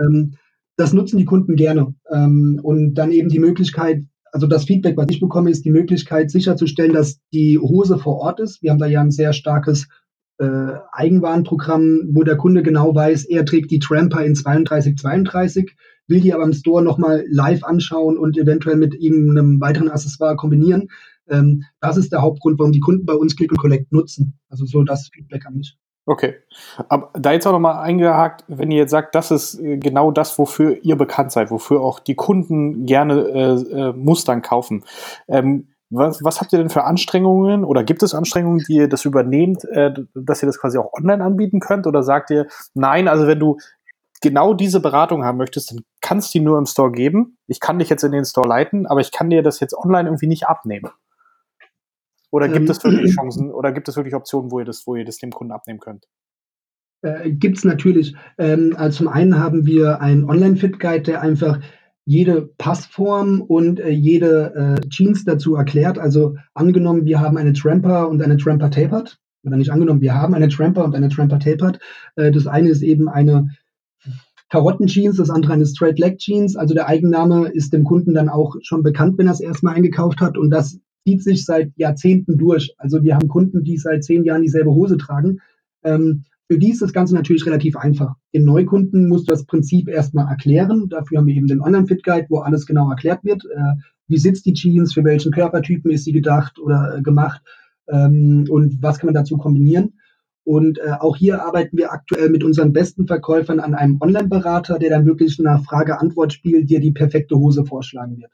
[0.00, 0.32] Ähm,
[0.76, 1.94] das nutzen die Kunden gerne.
[2.10, 6.30] Ähm, und dann eben die Möglichkeit, also das Feedback, was ich bekomme, ist die Möglichkeit
[6.30, 8.62] sicherzustellen, dass die Hose vor Ort ist.
[8.62, 9.86] Wir haben da ja ein sehr starkes
[10.38, 15.74] äh, Eigenwarenprogramm, wo der Kunde genau weiß, er trägt die Tramper in 3232,
[16.08, 20.36] will die aber im Store nochmal live anschauen und eventuell mit ihm einem weiteren Accessoire
[20.36, 20.88] kombinieren.
[21.28, 24.38] Ähm, das ist der Hauptgrund, warum die Kunden bei uns Click und Collect nutzen.
[24.48, 25.76] Also so das Feedback an mich.
[26.08, 26.36] Okay.
[26.88, 30.38] Aber da jetzt auch nochmal eingehakt, wenn ihr jetzt sagt, das ist äh, genau das,
[30.38, 34.84] wofür ihr bekannt seid, wofür auch die Kunden gerne äh, äh, Mustern kaufen.
[35.26, 39.04] Ähm, was, was habt ihr denn für Anstrengungen oder gibt es Anstrengungen, die ihr das
[39.04, 41.86] übernehmt, äh, dass ihr das quasi auch online anbieten könnt?
[41.86, 43.58] Oder sagt ihr, nein, also wenn du
[44.20, 47.38] genau diese Beratung haben möchtest, dann kannst du die nur im Store geben.
[47.46, 50.08] Ich kann dich jetzt in den Store leiten, aber ich kann dir das jetzt online
[50.08, 50.90] irgendwie nicht abnehmen.
[52.30, 54.96] Oder gibt ähm, es wirklich Chancen oder gibt es wirklich Optionen, wo ihr das, wo
[54.96, 56.06] ihr das dem Kunden abnehmen könnt?
[57.02, 58.16] Äh, gibt es natürlich.
[58.38, 61.60] Ähm, also zum einen haben wir einen Online-Fit-Guide, der einfach
[62.06, 65.98] jede Passform und äh, jede äh, Jeans dazu erklärt.
[65.98, 69.18] Also angenommen, wir haben eine Tramper und eine Tramper Tapered.
[69.44, 71.80] Oder nicht angenommen, wir haben eine Tramper und eine Tramper Tapered.
[72.14, 73.50] Äh, das eine ist eben eine
[74.50, 76.54] Karotten-Jeans, das andere eine Straight-Leg-Jeans.
[76.56, 80.20] Also der Eigenname ist dem Kunden dann auch schon bekannt, wenn er es erstmal eingekauft
[80.20, 80.38] hat.
[80.38, 82.72] Und das zieht sich seit Jahrzehnten durch.
[82.78, 85.40] Also wir haben Kunden, die seit zehn Jahren dieselbe Hose tragen.
[85.82, 88.14] Ähm, für die ist das Ganze natürlich relativ einfach.
[88.34, 90.88] Den Neukunden muss das Prinzip erstmal erklären.
[90.88, 93.44] Dafür haben wir eben den Online-Fit-Guide, wo alles genau erklärt wird.
[93.44, 97.42] Äh, wie sitzt die Jeans, für welchen Körpertypen ist sie gedacht oder äh, gemacht
[97.88, 99.94] ähm, und was kann man dazu kombinieren.
[100.44, 104.90] Und äh, auch hier arbeiten wir aktuell mit unseren besten Verkäufern an einem Online-Berater, der
[104.90, 108.30] dann wirklich nach Frage-Antwort-Spiel dir die perfekte Hose vorschlagen wird.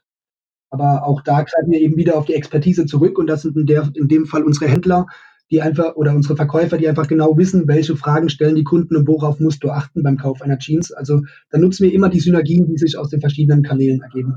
[0.69, 3.65] Aber auch da greifen wir eben wieder auf die Expertise zurück und das sind in,
[3.65, 5.07] der, in dem Fall unsere Händler,
[5.51, 9.07] die einfach oder unsere Verkäufer, die einfach genau wissen, welche Fragen stellen die Kunden und
[9.07, 10.91] worauf musst du achten beim Kauf einer Jeans.
[10.91, 14.35] Also da nutzen wir immer die Synergien, die sich aus den verschiedenen Kanälen ergeben.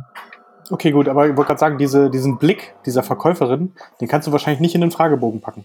[0.71, 4.33] Okay, gut, aber ich wollte gerade sagen, diese, diesen Blick dieser Verkäuferin, den kannst du
[4.33, 5.65] wahrscheinlich nicht in den Fragebogen packen.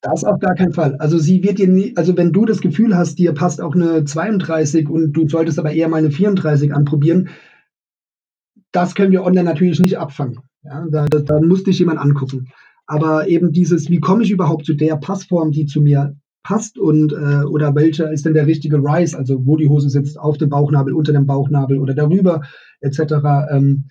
[0.00, 0.96] Das auf gar keinen Fall.
[0.96, 4.04] Also sie wird dir nie, also wenn du das Gefühl hast, dir passt auch eine
[4.04, 7.30] 32 und du solltest aber eher mal eine 34 anprobieren,
[8.70, 10.40] das können wir online natürlich nicht abfangen.
[10.62, 12.48] Ja, da, da muss dich jemand angucken.
[12.86, 17.12] Aber eben dieses, wie komme ich überhaupt zu der Passform, die zu mir passt und
[17.12, 20.50] äh, oder welcher ist denn der richtige Rise, also wo die Hose sitzt, auf dem
[20.50, 22.42] Bauchnabel, unter dem Bauchnabel oder darüber,
[22.80, 23.00] etc.
[23.50, 23.88] Ähm,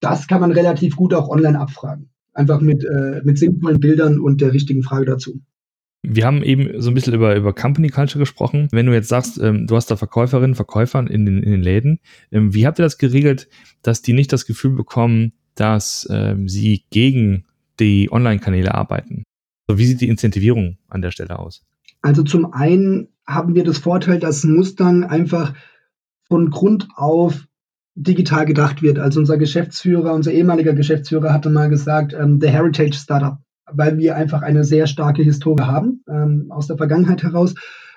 [0.00, 2.10] das kann man relativ gut auch online abfragen.
[2.32, 5.40] Einfach mit, äh, mit sinnvollen Bildern und der richtigen Frage dazu.
[6.02, 8.68] Wir haben eben so ein bisschen über, über Company Culture gesprochen.
[8.70, 11.98] Wenn du jetzt sagst, ähm, du hast da Verkäuferinnen, Verkäufer in den, in den Läden,
[12.30, 13.48] ähm, wie habt ihr das geregelt,
[13.82, 17.44] dass die nicht das Gefühl bekommen, dass ähm, sie gegen
[17.80, 19.24] die Online-Kanäle arbeiten?
[19.68, 21.62] So, wie sieht die Incentivierung an der Stelle aus?
[22.02, 25.54] Also zum einen haben wir das Vorteil, dass Mustang einfach
[26.28, 27.46] von Grund auf
[27.94, 28.98] digital gedacht wird.
[28.98, 33.38] Also unser Geschäftsführer, unser ehemaliger Geschäftsführer hatte mal gesagt, ähm, the Heritage Startup
[33.72, 37.54] weil wir einfach eine sehr starke Historie haben ähm, aus der Vergangenheit heraus.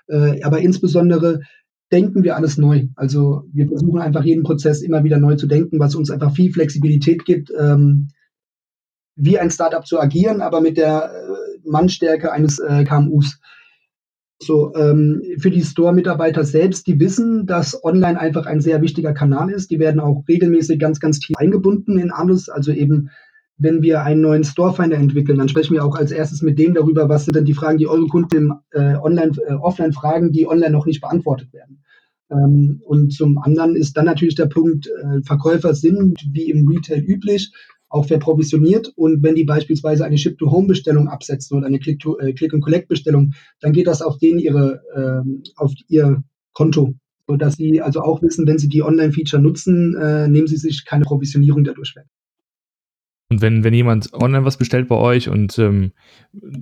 [0.07, 1.41] Äh, aber insbesondere
[1.91, 2.87] denken wir alles neu.
[2.95, 6.51] Also wir versuchen einfach jeden Prozess immer wieder neu zu denken, was uns einfach viel
[6.51, 8.09] Flexibilität gibt, ähm,
[9.15, 13.39] wie ein Startup zu agieren, aber mit der äh, Mannstärke eines äh, KMUs.
[14.41, 19.49] So, ähm, für die Store-Mitarbeiter selbst, die wissen, dass online einfach ein sehr wichtiger Kanal
[19.49, 19.71] ist.
[19.71, 22.49] Die werden auch regelmäßig ganz, ganz tief eingebunden in alles.
[22.49, 23.09] Also eben
[23.57, 27.07] wenn wir einen neuen Storefinder entwickeln, dann sprechen wir auch als erstes mit dem darüber,
[27.07, 30.71] was sind denn die Fragen, die eure Kunden äh, online, äh, offline fragen, die online
[30.71, 31.83] noch nicht beantwortet werden.
[32.31, 36.99] Ähm, und zum anderen ist dann natürlich der Punkt, äh, Verkäufer sind wie im Retail
[36.99, 37.53] üblich
[37.93, 43.85] auch verprovisioniert und wenn die beispielsweise eine Ship-to-Home-Bestellung absetzen oder eine äh, Click-and-Collect-Bestellung, dann geht
[43.85, 46.95] das auf denen ihre, ähm, auf ihr Konto,
[47.27, 51.03] sodass sie also auch wissen, wenn sie die Online-Feature nutzen, äh, nehmen sie sich keine
[51.03, 52.05] Provisionierung dadurch weg.
[53.29, 55.91] Und wenn, wenn jemand online was bestellt bei euch und ähm,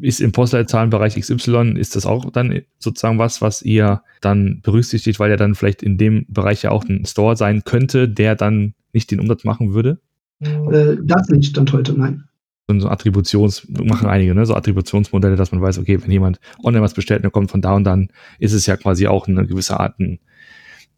[0.02, 5.32] ist im Postleitzahlenbereich XY, ist das auch dann sozusagen was, was ihr dann berücksichtigt, weil
[5.32, 9.12] ja dann vielleicht in dem Bereich ja auch ein Store sein könnte, der dann nicht
[9.12, 10.02] den Umsatz machen würde?
[10.41, 12.23] Äh, das nicht, stand heute, nein.
[12.67, 14.45] So Attributions, machen einige, ne?
[14.45, 17.62] So Attributionsmodelle, dass man weiß, okay, wenn jemand online was bestellt und er kommt von
[17.62, 20.19] da und dann, ist es ja quasi auch eine gewisse Art ein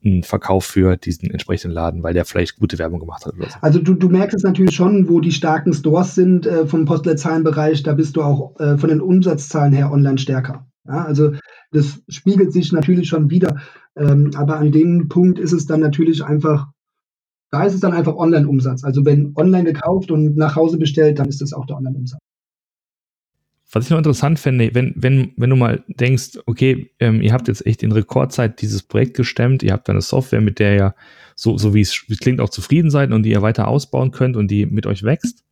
[0.05, 3.35] einen Verkauf für diesen entsprechenden Laden, weil der vielleicht gute Werbung gemacht hat.
[3.35, 3.57] Oder so.
[3.61, 7.83] Also du, du merkst es natürlich schon, wo die starken Stores sind äh, vom Postleitzahlenbereich,
[7.83, 10.67] da bist du auch äh, von den Umsatzzahlen her online stärker.
[10.85, 11.31] Ja, also
[11.71, 13.61] das spiegelt sich natürlich schon wieder.
[13.95, 16.67] Ähm, aber an dem Punkt ist es dann natürlich einfach,
[17.53, 18.83] da ist es dann einfach Online-Umsatz.
[18.83, 22.19] Also wenn online gekauft und nach Hause bestellt, dann ist das auch der Online-Umsatz.
[23.71, 27.47] Was ich noch interessant fände, wenn, wenn, wenn du mal denkst, okay, ähm, ihr habt
[27.47, 30.95] jetzt echt in Rekordzeit dieses Projekt gestemmt, ihr habt eine Software, mit der ihr
[31.35, 34.49] so, so wie es, klingt, auch zufrieden seid und die ihr weiter ausbauen könnt und
[34.49, 35.43] die mit euch wächst.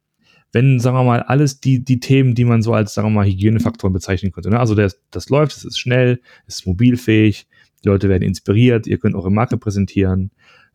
[0.52, 3.28] Wenn, sagen wir mal, alles die, die Themen, die man so als, sagen wir mal,
[3.28, 4.50] Hygienefaktoren bezeichnen könnte.
[4.50, 4.60] Ne?
[4.60, 7.48] Also das, das läuft, es ist schnell, es ist mobilfähig,
[7.84, 10.32] die Leute werden inspiriert, ihr könnt eure Marke präsentieren,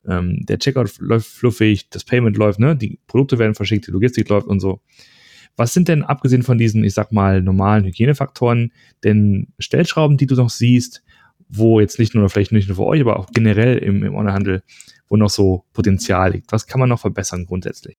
[0.09, 2.77] ähm, der Checkout läuft fluffig, das Payment läuft, ne?
[2.77, 4.81] die Produkte werden verschickt, die Logistik läuft und so
[5.57, 8.73] was sind denn, abgesehen von diesen, ich sag mal, normalen Hygienefaktoren,
[9.05, 11.03] denn Stellschrauben, die du noch siehst,
[11.49, 14.63] wo jetzt nicht nur, vielleicht nicht nur für euch, aber auch generell im, im Onlinehandel,
[15.09, 16.53] wo noch so Potenzial liegt?
[16.53, 17.97] Was kann man noch verbessern grundsätzlich?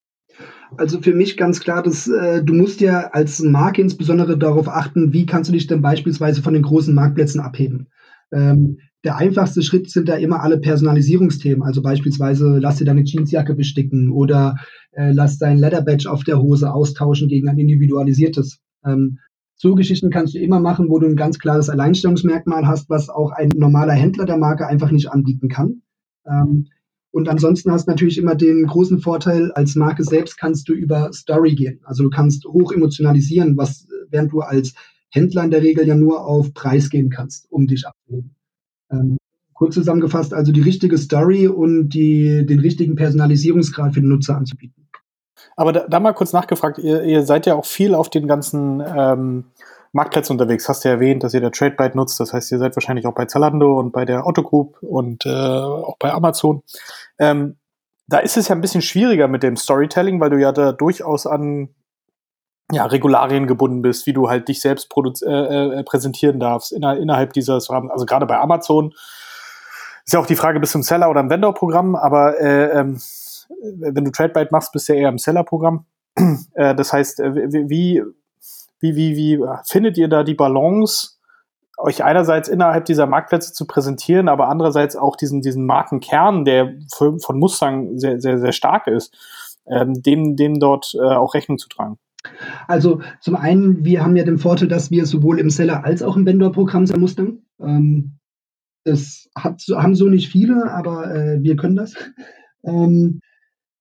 [0.77, 5.13] Also für mich ganz klar, dass äh, du musst ja als Marke insbesondere darauf achten,
[5.13, 7.87] wie kannst du dich denn beispielsweise von den großen Marktplätzen abheben.
[8.31, 11.63] Ähm, der einfachste Schritt sind da immer alle Personalisierungsthemen.
[11.63, 14.55] Also beispielsweise lass dir deine Jeansjacke besticken oder
[14.91, 18.59] äh, lass dein Leather auf der Hose austauschen gegen ein individualisiertes.
[18.85, 19.19] Ähm,
[19.55, 23.31] so Geschichten kannst du immer machen, wo du ein ganz klares Alleinstellungsmerkmal hast, was auch
[23.31, 25.81] ein normaler Händler der Marke einfach nicht anbieten kann.
[26.27, 26.67] Ähm,
[27.11, 31.11] und ansonsten hast du natürlich immer den großen Vorteil, als Marke selbst kannst du über
[31.13, 31.79] Story gehen.
[31.83, 34.75] Also du kannst hoch emotionalisieren, was, während du als
[35.09, 38.36] Händler in der Regel ja nur auf Preis gehen kannst, um dich abzuheben.
[38.91, 39.17] Ähm,
[39.53, 44.87] kurz zusammengefasst, also die richtige Story und die, den richtigen Personalisierungsgrad für den Nutzer anzubieten.
[45.55, 48.83] Aber da, da mal kurz nachgefragt, ihr, ihr, seid ja auch viel auf den ganzen
[48.85, 49.45] ähm,
[49.91, 50.69] Marktplätzen unterwegs.
[50.69, 52.19] Hast du ja erwähnt, dass ihr der TradeByte nutzt.
[52.19, 55.29] Das heißt, ihr seid wahrscheinlich auch bei Zalando und bei der Otto Group und äh,
[55.29, 56.61] auch bei Amazon.
[57.17, 57.55] Ähm,
[58.07, 61.25] da ist es ja ein bisschen schwieriger mit dem Storytelling, weil du ja da durchaus
[61.25, 61.69] an
[62.71, 64.93] ja, Regularien gebunden bist, wie du halt dich selbst
[65.25, 67.91] äh, äh, präsentieren darfst inner innerhalb dieses Rahmens.
[67.91, 68.93] Also gerade bei Amazon
[70.05, 72.99] ist ja auch die Frage, bist du im Seller oder im Vendor-Programm, aber äh, ähm,
[73.77, 75.85] wenn du TradeByte machst, bist du ja eher im Seller-Programm.
[76.53, 77.35] äh, das heißt, äh,
[77.69, 78.03] wie,
[78.79, 81.17] wie, wie, wie findet ihr da die Balance,
[81.77, 87.19] euch einerseits innerhalb dieser Marktplätze zu präsentieren, aber andererseits auch diesen, diesen Markenkern, der für,
[87.19, 89.15] von Mustang sehr, sehr, sehr stark ist,
[89.67, 91.99] ähm, dem, dem dort äh, auch Rechnung zu tragen?
[92.67, 96.17] Also zum einen, wir haben ja den Vorteil, dass wir sowohl im Seller als auch
[96.17, 97.45] im Vendor-Programm sein mussten.
[97.59, 98.19] Ähm,
[98.83, 101.93] das hat, haben so nicht viele, aber äh, wir können das.
[102.63, 103.19] Ähm,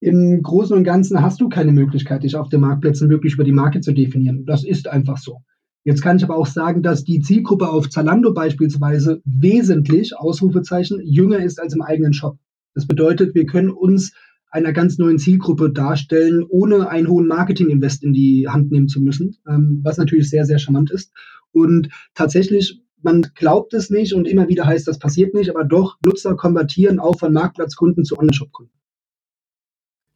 [0.00, 3.52] Im Großen und Ganzen hast du keine Möglichkeit, dich auf den Marktplätzen wirklich über die
[3.52, 4.44] Marke zu definieren.
[4.46, 5.42] Das ist einfach so.
[5.84, 11.38] Jetzt kann ich aber auch sagen, dass die Zielgruppe auf Zalando beispielsweise wesentlich, Ausrufezeichen, jünger
[11.38, 12.38] ist als im eigenen Shop.
[12.74, 14.12] Das bedeutet, wir können uns
[14.56, 19.36] einer ganz neuen Zielgruppe darstellen, ohne einen hohen Marketing-Invest in die Hand nehmen zu müssen,
[19.46, 21.12] ähm, was natürlich sehr, sehr charmant ist.
[21.52, 25.98] Und tatsächlich, man glaubt es nicht und immer wieder heißt, das passiert nicht, aber doch,
[26.02, 28.72] Nutzer konvertieren auch von Marktplatzkunden zu Online-Shop-Kunden.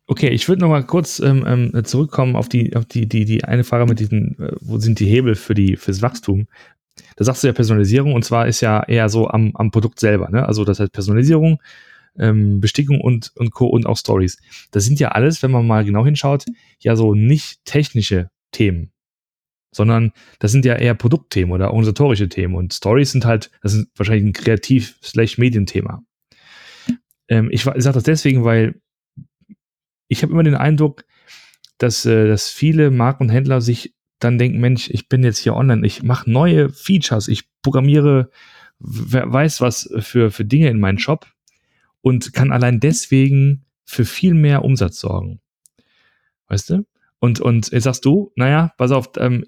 [0.07, 3.45] Okay, ich würde noch mal kurz ähm, ähm, zurückkommen auf die, auf die, die, die
[3.45, 6.49] eine Frage mit diesen, äh, wo sind die Hebel für die, fürs Wachstum?
[7.17, 10.31] Da sagst du ja Personalisierung und zwar ist ja eher so am, am Produkt selber,
[10.31, 10.47] ne?
[10.47, 11.61] Also das heißt Personalisierung,
[12.21, 13.67] ähm, Bestickung und, und Co.
[13.67, 14.39] und auch Stories.
[14.71, 16.45] Das sind ja alles, wenn man mal genau hinschaut,
[16.79, 18.93] ja so nicht technische Themen,
[19.75, 23.89] sondern das sind ja eher Produktthemen oder organisatorische Themen und Stories sind halt, das ist
[23.97, 26.03] wahrscheinlich ein Kreativ-Medienthema.
[27.29, 28.81] Ähm, ich ich sage das deswegen, weil
[30.09, 31.05] ich habe immer den Eindruck,
[31.79, 35.55] dass, äh, dass viele Marken und Händler sich dann denken, Mensch, ich bin jetzt hier
[35.55, 38.31] online, ich mache neue Features, ich programmiere,
[38.79, 41.27] wer weiß was für, für Dinge in meinen Shop
[42.03, 45.41] und kann allein deswegen für viel mehr Umsatz sorgen.
[46.49, 46.87] Weißt du?
[47.19, 49.45] Und, und jetzt sagst du, naja, pass auf, ähm,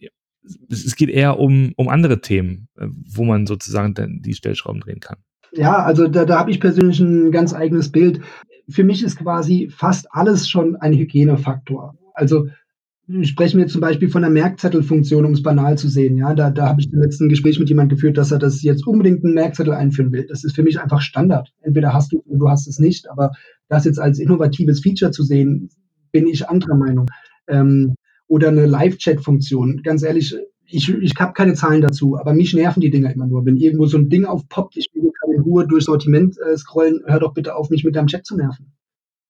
[0.68, 5.18] es geht eher um, um andere Themen, äh, wo man sozusagen die Stellschrauben drehen kann.
[5.52, 8.20] Ja, also da, da habe ich persönlich ein ganz eigenes Bild.
[8.68, 11.96] Für mich ist quasi fast alles schon ein Hygienefaktor.
[12.14, 12.48] Also
[13.22, 16.16] sprechen wir zum Beispiel von der Merkzettelfunktion, um es banal zu sehen.
[16.16, 18.86] Ja, da, da habe ich im letzten Gespräch mit jemandem geführt, dass er das jetzt
[18.86, 20.26] unbedingt einen Merkzettel einführen will.
[20.26, 21.52] Das ist für mich einfach Standard.
[21.60, 23.32] Entweder hast du oder du hast es nicht, aber
[23.68, 25.70] das jetzt als innovatives Feature zu sehen,
[26.10, 27.10] bin ich anderer Meinung.
[27.48, 27.94] Ähm,
[28.28, 29.82] oder eine Live-Chat-Funktion.
[29.82, 30.34] Ganz ehrlich,
[30.66, 33.44] ich, ich habe keine Zahlen dazu, aber mich nerven die Dinger immer nur.
[33.44, 37.20] Wenn irgendwo so ein Ding aufpoppt, ich will in Ruhe durch Sortiment äh, scrollen, hör
[37.20, 38.72] doch bitte auf, mich mit deinem Chat zu nerven.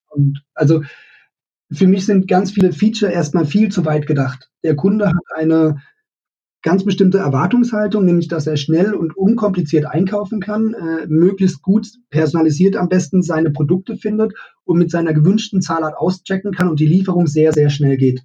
[0.08, 0.82] Und also
[1.74, 4.50] für mich sind ganz viele Feature erstmal viel zu weit gedacht.
[4.62, 5.76] Der Kunde hat eine
[6.62, 12.76] ganz bestimmte Erwartungshaltung, nämlich dass er schnell und unkompliziert einkaufen kann, äh, möglichst gut personalisiert
[12.76, 14.32] am besten seine Produkte findet
[14.64, 18.22] und mit seiner gewünschten Zahlart auschecken kann und die Lieferung sehr, sehr schnell geht.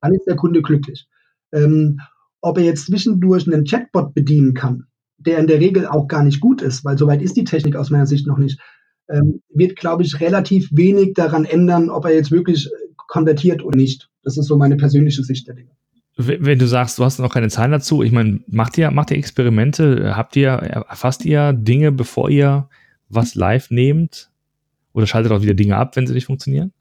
[0.00, 1.06] Dann ist der Kunde glücklich.
[1.52, 2.00] Ähm,
[2.40, 4.86] ob er jetzt zwischendurch einen Chatbot bedienen kann,
[5.18, 7.90] der in der Regel auch gar nicht gut ist, weil soweit ist die Technik aus
[7.90, 8.60] meiner Sicht noch nicht,
[9.08, 12.68] ähm, wird, glaube ich, relativ wenig daran ändern, ob er jetzt wirklich
[13.08, 14.08] konvertiert oder nicht.
[14.22, 15.70] Das ist so meine persönliche Sicht der Dinge
[16.16, 19.18] wenn du sagst, du hast noch keine Zahlen dazu, ich meine, macht ihr, macht ihr
[19.18, 20.16] Experimente?
[20.16, 22.68] Habt ihr, erfasst ihr Dinge, bevor ihr
[23.08, 24.30] was live nehmt?
[24.94, 26.72] Oder schaltet auch wieder Dinge ab, wenn sie nicht funktionieren?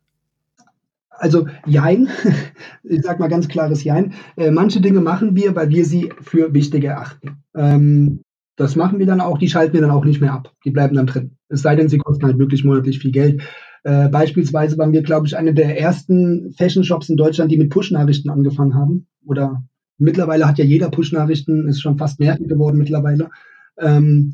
[1.10, 2.08] Also Jein,
[2.84, 4.14] ich sag mal ganz klares Jein.
[4.38, 7.44] Äh, manche Dinge machen wir, weil wir sie für wichtig erachten.
[7.54, 8.22] Ähm,
[8.56, 10.54] das machen wir dann auch, die schalten wir dann auch nicht mehr ab.
[10.64, 11.32] Die bleiben dann drin.
[11.50, 13.42] Es sei denn, sie kosten halt wirklich monatlich viel Geld.
[13.86, 18.32] Äh, beispielsweise waren wir, glaube ich, eine der ersten Fashion-Shops in Deutschland, die mit Push-Nachrichten
[18.32, 19.06] angefangen haben.
[19.24, 19.64] Oder
[20.00, 23.30] mittlerweile hat ja jeder Push-Nachrichten, ist schon fast nervig geworden mittlerweile.
[23.80, 24.34] Ähm,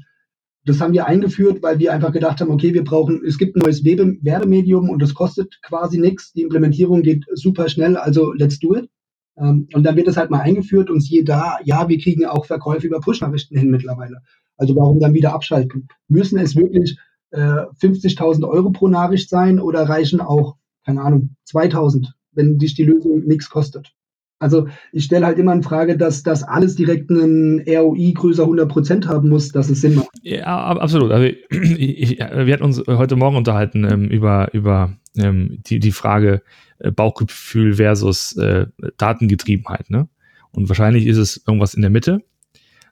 [0.63, 3.59] das haben wir eingeführt, weil wir einfach gedacht haben, okay, wir brauchen, es gibt ein
[3.59, 6.31] neues Werbemedium und das kostet quasi nichts.
[6.31, 8.89] Die Implementierung geht super schnell, also let's do it.
[9.37, 12.45] Ähm, und dann wird das halt mal eingeführt und siehe da, ja, wir kriegen auch
[12.45, 14.21] Verkäufe über Push-Nachrichten hin mittlerweile.
[14.55, 15.89] Also warum dann wieder abschalten?
[16.07, 16.97] Müssen es wirklich
[17.31, 22.83] äh, 50.000 Euro pro Nachricht sein oder reichen auch, keine Ahnung, 2.000, wenn dich die
[22.83, 23.93] Lösung nichts kostet.
[24.41, 29.07] Also ich stelle halt immer in Frage, dass das alles direkt einen ROI größer 100%
[29.07, 30.09] haben muss, dass es Sinn macht.
[30.23, 31.11] Ja, absolut.
[31.11, 35.91] Also ich, ich, wir hatten uns heute Morgen unterhalten ähm, über, über ähm, die, die
[35.91, 36.41] Frage
[36.79, 38.65] äh, Bauchgefühl versus äh,
[38.97, 39.91] Datengetriebenheit.
[39.91, 40.09] Ne?
[40.51, 42.23] Und wahrscheinlich ist es irgendwas in der Mitte.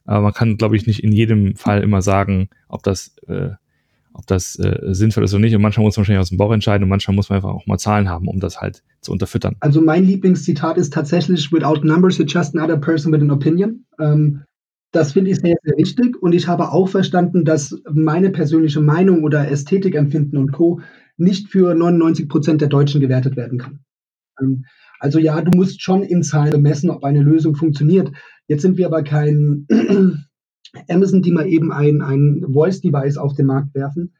[0.05, 3.49] Aber man kann, glaube ich, nicht in jedem Fall immer sagen, ob das äh,
[4.19, 5.55] ob das äh, sinnvoll ist oder nicht.
[5.55, 7.65] Und manchmal muss man wahrscheinlich aus dem Bauch entscheiden und manchmal muss man einfach auch
[7.65, 9.55] mal Zahlen haben, um das halt zu unterfüttern.
[9.61, 13.85] Also mein Lieblingszitat ist tatsächlich, without numbers, you're just another person with an opinion.
[13.99, 14.43] Ähm,
[14.91, 19.23] das finde ich sehr, sehr wichtig und ich habe auch verstanden, dass meine persönliche Meinung
[19.23, 20.81] oder Ästhetikempfinden und Co.
[21.17, 23.79] nicht für 99 Prozent der Deutschen gewertet werden kann.
[24.41, 24.65] Ähm,
[24.99, 28.11] also ja, du musst schon in Zahlen bemessen, ob eine Lösung funktioniert.
[28.47, 29.67] Jetzt sind wir aber kein
[30.87, 34.13] Amazon, die mal eben ein, ein Voice-Device auf den Markt werfen,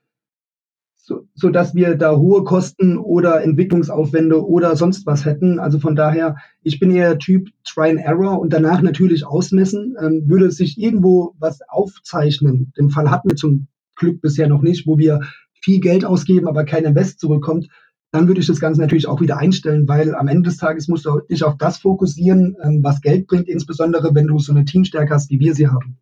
[1.10, 5.58] so, so dass wir da hohe Kosten oder Entwicklungsaufwände oder sonst was hätten.
[5.58, 9.96] Also von daher, ich bin eher Typ Try and Error und danach natürlich ausmessen.
[10.00, 14.86] Ähm, würde sich irgendwo was aufzeichnen, den Fall hatten wir zum Glück bisher noch nicht,
[14.86, 15.22] wo wir
[15.62, 17.68] viel Geld ausgeben, aber kein Invest zurückkommt,
[18.12, 21.06] dann würde ich das Ganze natürlich auch wieder einstellen, weil am Ende des Tages musst
[21.06, 25.14] du dich auf das fokussieren, ähm, was Geld bringt, insbesondere wenn du so eine Teamstärke
[25.14, 25.98] hast, wie wir sie haben.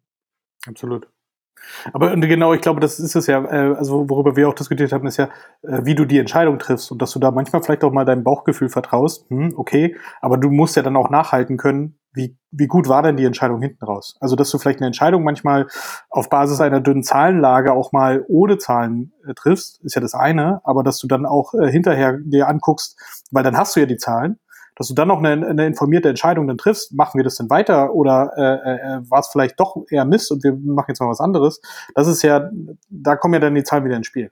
[0.68, 1.08] Absolut.
[1.94, 5.08] Aber genau, ich glaube, das ist es ja, äh, also worüber wir auch diskutiert haben,
[5.08, 5.30] ist ja,
[5.64, 8.24] äh, wie du die Entscheidung triffst und dass du da manchmal vielleicht auch mal deinem
[8.24, 9.30] Bauchgefühl vertraust.
[9.30, 13.18] Hm, okay, aber du musst ja dann auch nachhalten können, wie, wie gut war denn
[13.18, 14.18] die Entscheidung hinten raus?
[14.20, 15.68] Also, dass du vielleicht eine Entscheidung manchmal
[16.10, 20.62] auf Basis einer dünnen Zahlenlage auch mal ohne Zahlen äh, triffst, ist ja das eine,
[20.64, 22.98] aber dass du dann auch äh, hinterher dir anguckst,
[23.32, 24.40] weil dann hast du ja die Zahlen
[24.78, 27.94] dass du dann noch eine, eine informierte Entscheidung dann triffst, machen wir das denn weiter
[27.94, 31.20] oder äh, äh, war es vielleicht doch eher Mist und wir machen jetzt mal was
[31.20, 31.62] anderes.
[31.96, 32.50] Das ist ja,
[32.90, 34.32] da kommen ja dann die Zahlen wieder ins Spiel.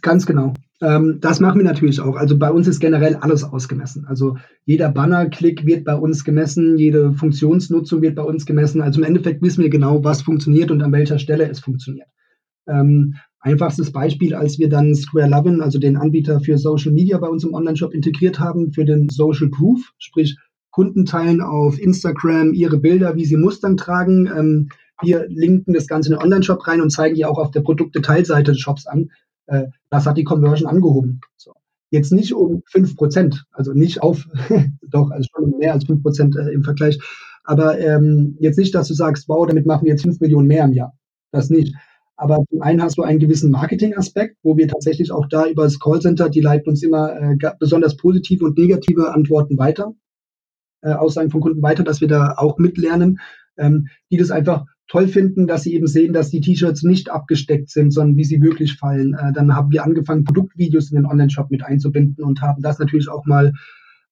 [0.00, 0.54] Ganz genau.
[0.80, 2.16] Ähm, das machen wir natürlich auch.
[2.16, 4.06] Also bei uns ist generell alles ausgemessen.
[4.06, 8.80] Also jeder Bannerklick wird bei uns gemessen, jede Funktionsnutzung wird bei uns gemessen.
[8.80, 12.08] Also im Endeffekt wissen wir genau, was funktioniert und an welcher Stelle es funktioniert.
[12.66, 17.28] Ähm, Einfachstes Beispiel, als wir dann Square Lovin, also den Anbieter für Social Media bei
[17.28, 20.38] uns im Online-Shop integriert haben, für den Social Proof, sprich
[20.70, 24.30] Kunden teilen auf Instagram ihre Bilder, wie sie Mustern tragen.
[24.34, 24.70] Ähm,
[25.02, 28.52] wir linken das Ganze in den Online-Shop rein und zeigen die auch auf der Produktdetailseite
[28.52, 29.10] des Shops an.
[29.44, 31.20] Äh, das hat die Conversion angehoben.
[31.36, 31.52] So.
[31.90, 34.26] Jetzt nicht um 5%, also nicht auf,
[34.88, 36.98] doch, also schon mehr als 5% äh, im Vergleich.
[37.44, 40.64] Aber ähm, jetzt nicht, dass du sagst, wow, damit machen wir jetzt 5 Millionen mehr
[40.64, 40.94] im Jahr.
[41.30, 41.74] Das nicht.
[42.16, 45.80] Aber zum einen hast du einen gewissen Marketing-Aspekt, wo wir tatsächlich auch da über das
[45.80, 49.94] Callcenter, die leiten uns immer äh, besonders positive und negative Antworten weiter,
[50.82, 53.18] äh, Aussagen von Kunden weiter, dass wir da auch mitlernen,
[53.56, 57.70] ähm, die das einfach toll finden, dass sie eben sehen, dass die T-Shirts nicht abgesteckt
[57.70, 59.14] sind, sondern wie sie wirklich fallen.
[59.14, 63.08] Äh, dann haben wir angefangen, Produktvideos in den Online-Shop mit einzubinden und haben das natürlich
[63.08, 63.52] auch mal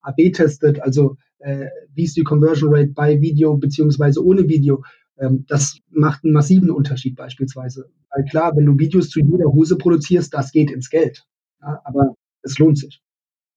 [0.01, 4.83] AB testet, also äh, wie ist die Conversion Rate bei Video beziehungsweise ohne Video.
[5.23, 7.89] Ähm, das macht einen massiven Unterschied beispielsweise.
[8.11, 11.25] Weil klar, wenn du Videos zu jeder Hose produzierst, das geht ins Geld.
[11.63, 13.01] Ja, aber es lohnt sich.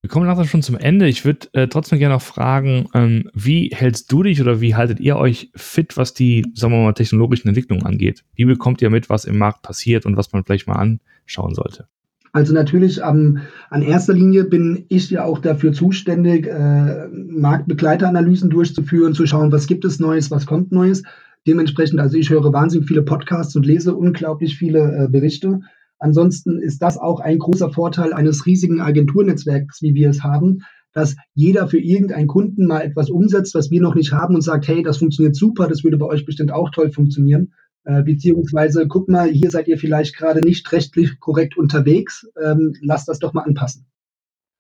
[0.02, 1.08] Wir kommen langsam schon zum Ende.
[1.08, 5.00] Ich würde äh, trotzdem gerne noch fragen, ähm, wie hältst du dich oder wie haltet
[5.00, 8.24] ihr euch fit, was die, sagen wir mal, technologischen Entwicklungen angeht?
[8.36, 11.88] Wie bekommt ihr mit, was im Markt passiert und was man vielleicht mal anschauen sollte?
[12.34, 13.40] Also natürlich ähm,
[13.70, 19.68] an erster Linie bin ich ja auch dafür zuständig, äh, Marktbegleiteranalysen durchzuführen, zu schauen, was
[19.68, 21.02] gibt es Neues, was kommt Neues.
[21.48, 25.62] Dementsprechend, also ich höre wahnsinnig viele Podcasts und lese unglaublich viele äh, Berichte.
[26.00, 31.16] Ansonsten ist das auch ein großer Vorteil eines riesigen Agenturnetzwerks, wie wir es haben, dass
[31.34, 34.82] jeder für irgendeinen Kunden mal etwas umsetzt, was wir noch nicht haben und sagt, hey,
[34.82, 37.54] das funktioniert super, das würde bei euch bestimmt auch toll funktionieren.
[37.84, 43.08] Äh, beziehungsweise, guck mal, hier seid ihr vielleicht gerade nicht rechtlich korrekt unterwegs, ähm, lasst
[43.08, 43.86] das doch mal anpassen.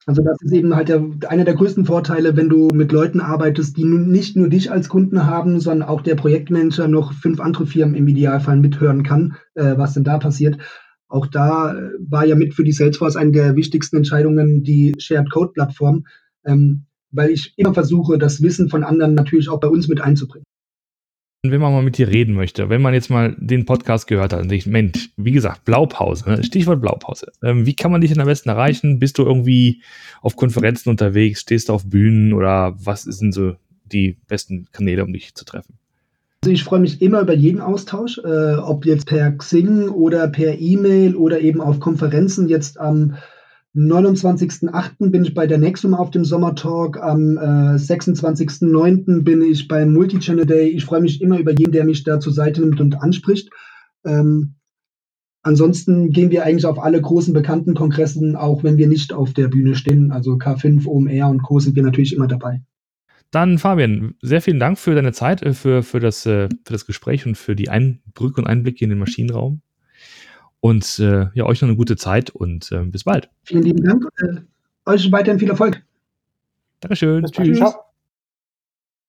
[0.07, 3.75] Also das ist eben halt der, einer der größten Vorteile, wenn du mit Leuten arbeitest,
[3.75, 7.95] die nicht nur dich als Kunden haben, sondern auch der Projektmanager noch fünf andere Firmen
[7.95, 10.59] im Idealfall mithören kann, äh, was denn da passiert.
[11.07, 15.31] Auch da äh, war ja mit für die Salesforce eine der wichtigsten Entscheidungen die Shared
[15.31, 16.05] Code Plattform,
[16.45, 20.45] ähm, weil ich immer versuche, das Wissen von anderen natürlich auch bei uns mit einzubringen.
[21.51, 24.41] Wenn man mal mit dir reden möchte, wenn man jetzt mal den Podcast gehört hat
[24.41, 26.43] und sich, Mensch, wie gesagt, Blaupause, ne?
[26.43, 27.31] Stichwort Blaupause.
[27.43, 28.99] Ähm, wie kann man dich denn am besten erreichen?
[28.99, 29.81] Bist du irgendwie
[30.21, 31.41] auf Konferenzen unterwegs?
[31.41, 35.75] Stehst du auf Bühnen oder was sind so die besten Kanäle, um dich zu treffen?
[36.43, 40.59] Also ich freue mich immer über jeden Austausch, äh, ob jetzt per Xing oder per
[40.59, 42.47] E-Mail oder eben auf Konferenzen.
[42.47, 43.15] Jetzt am
[43.75, 45.09] 29.08.
[45.11, 49.23] bin ich bei der Nexum auf dem Sommertalk, am äh, 26.09.
[49.23, 50.69] bin ich beim Multichannel Day.
[50.69, 53.49] Ich freue mich immer über jeden, der mich da zur Seite nimmt und anspricht.
[54.05, 54.55] Ähm,
[55.41, 59.49] ansonsten gehen wir eigentlich auf alle großen bekannten Kongressen, auch wenn wir nicht auf der
[59.49, 60.11] Bühne stehen.
[60.13, 61.59] Also K5, OMR und Co.
[61.59, 62.61] sind wir natürlich immer dabei.
[63.31, 66.85] Dann, Fabian, sehr vielen Dank für deine Zeit, äh, für, für, das, äh, für das
[66.85, 69.61] Gespräch und für die Einbrücke und Einblicke in den Maschinenraum.
[70.65, 73.29] Und äh, ja, euch noch eine gute Zeit und äh, bis bald.
[73.43, 74.03] Vielen lieben Dank.
[74.17, 74.41] Äh,
[74.89, 75.83] euch weiterhin viel Erfolg.
[76.79, 77.21] Dankeschön.
[77.21, 77.57] Bis Tschüss.
[77.59, 77.84] Ciao.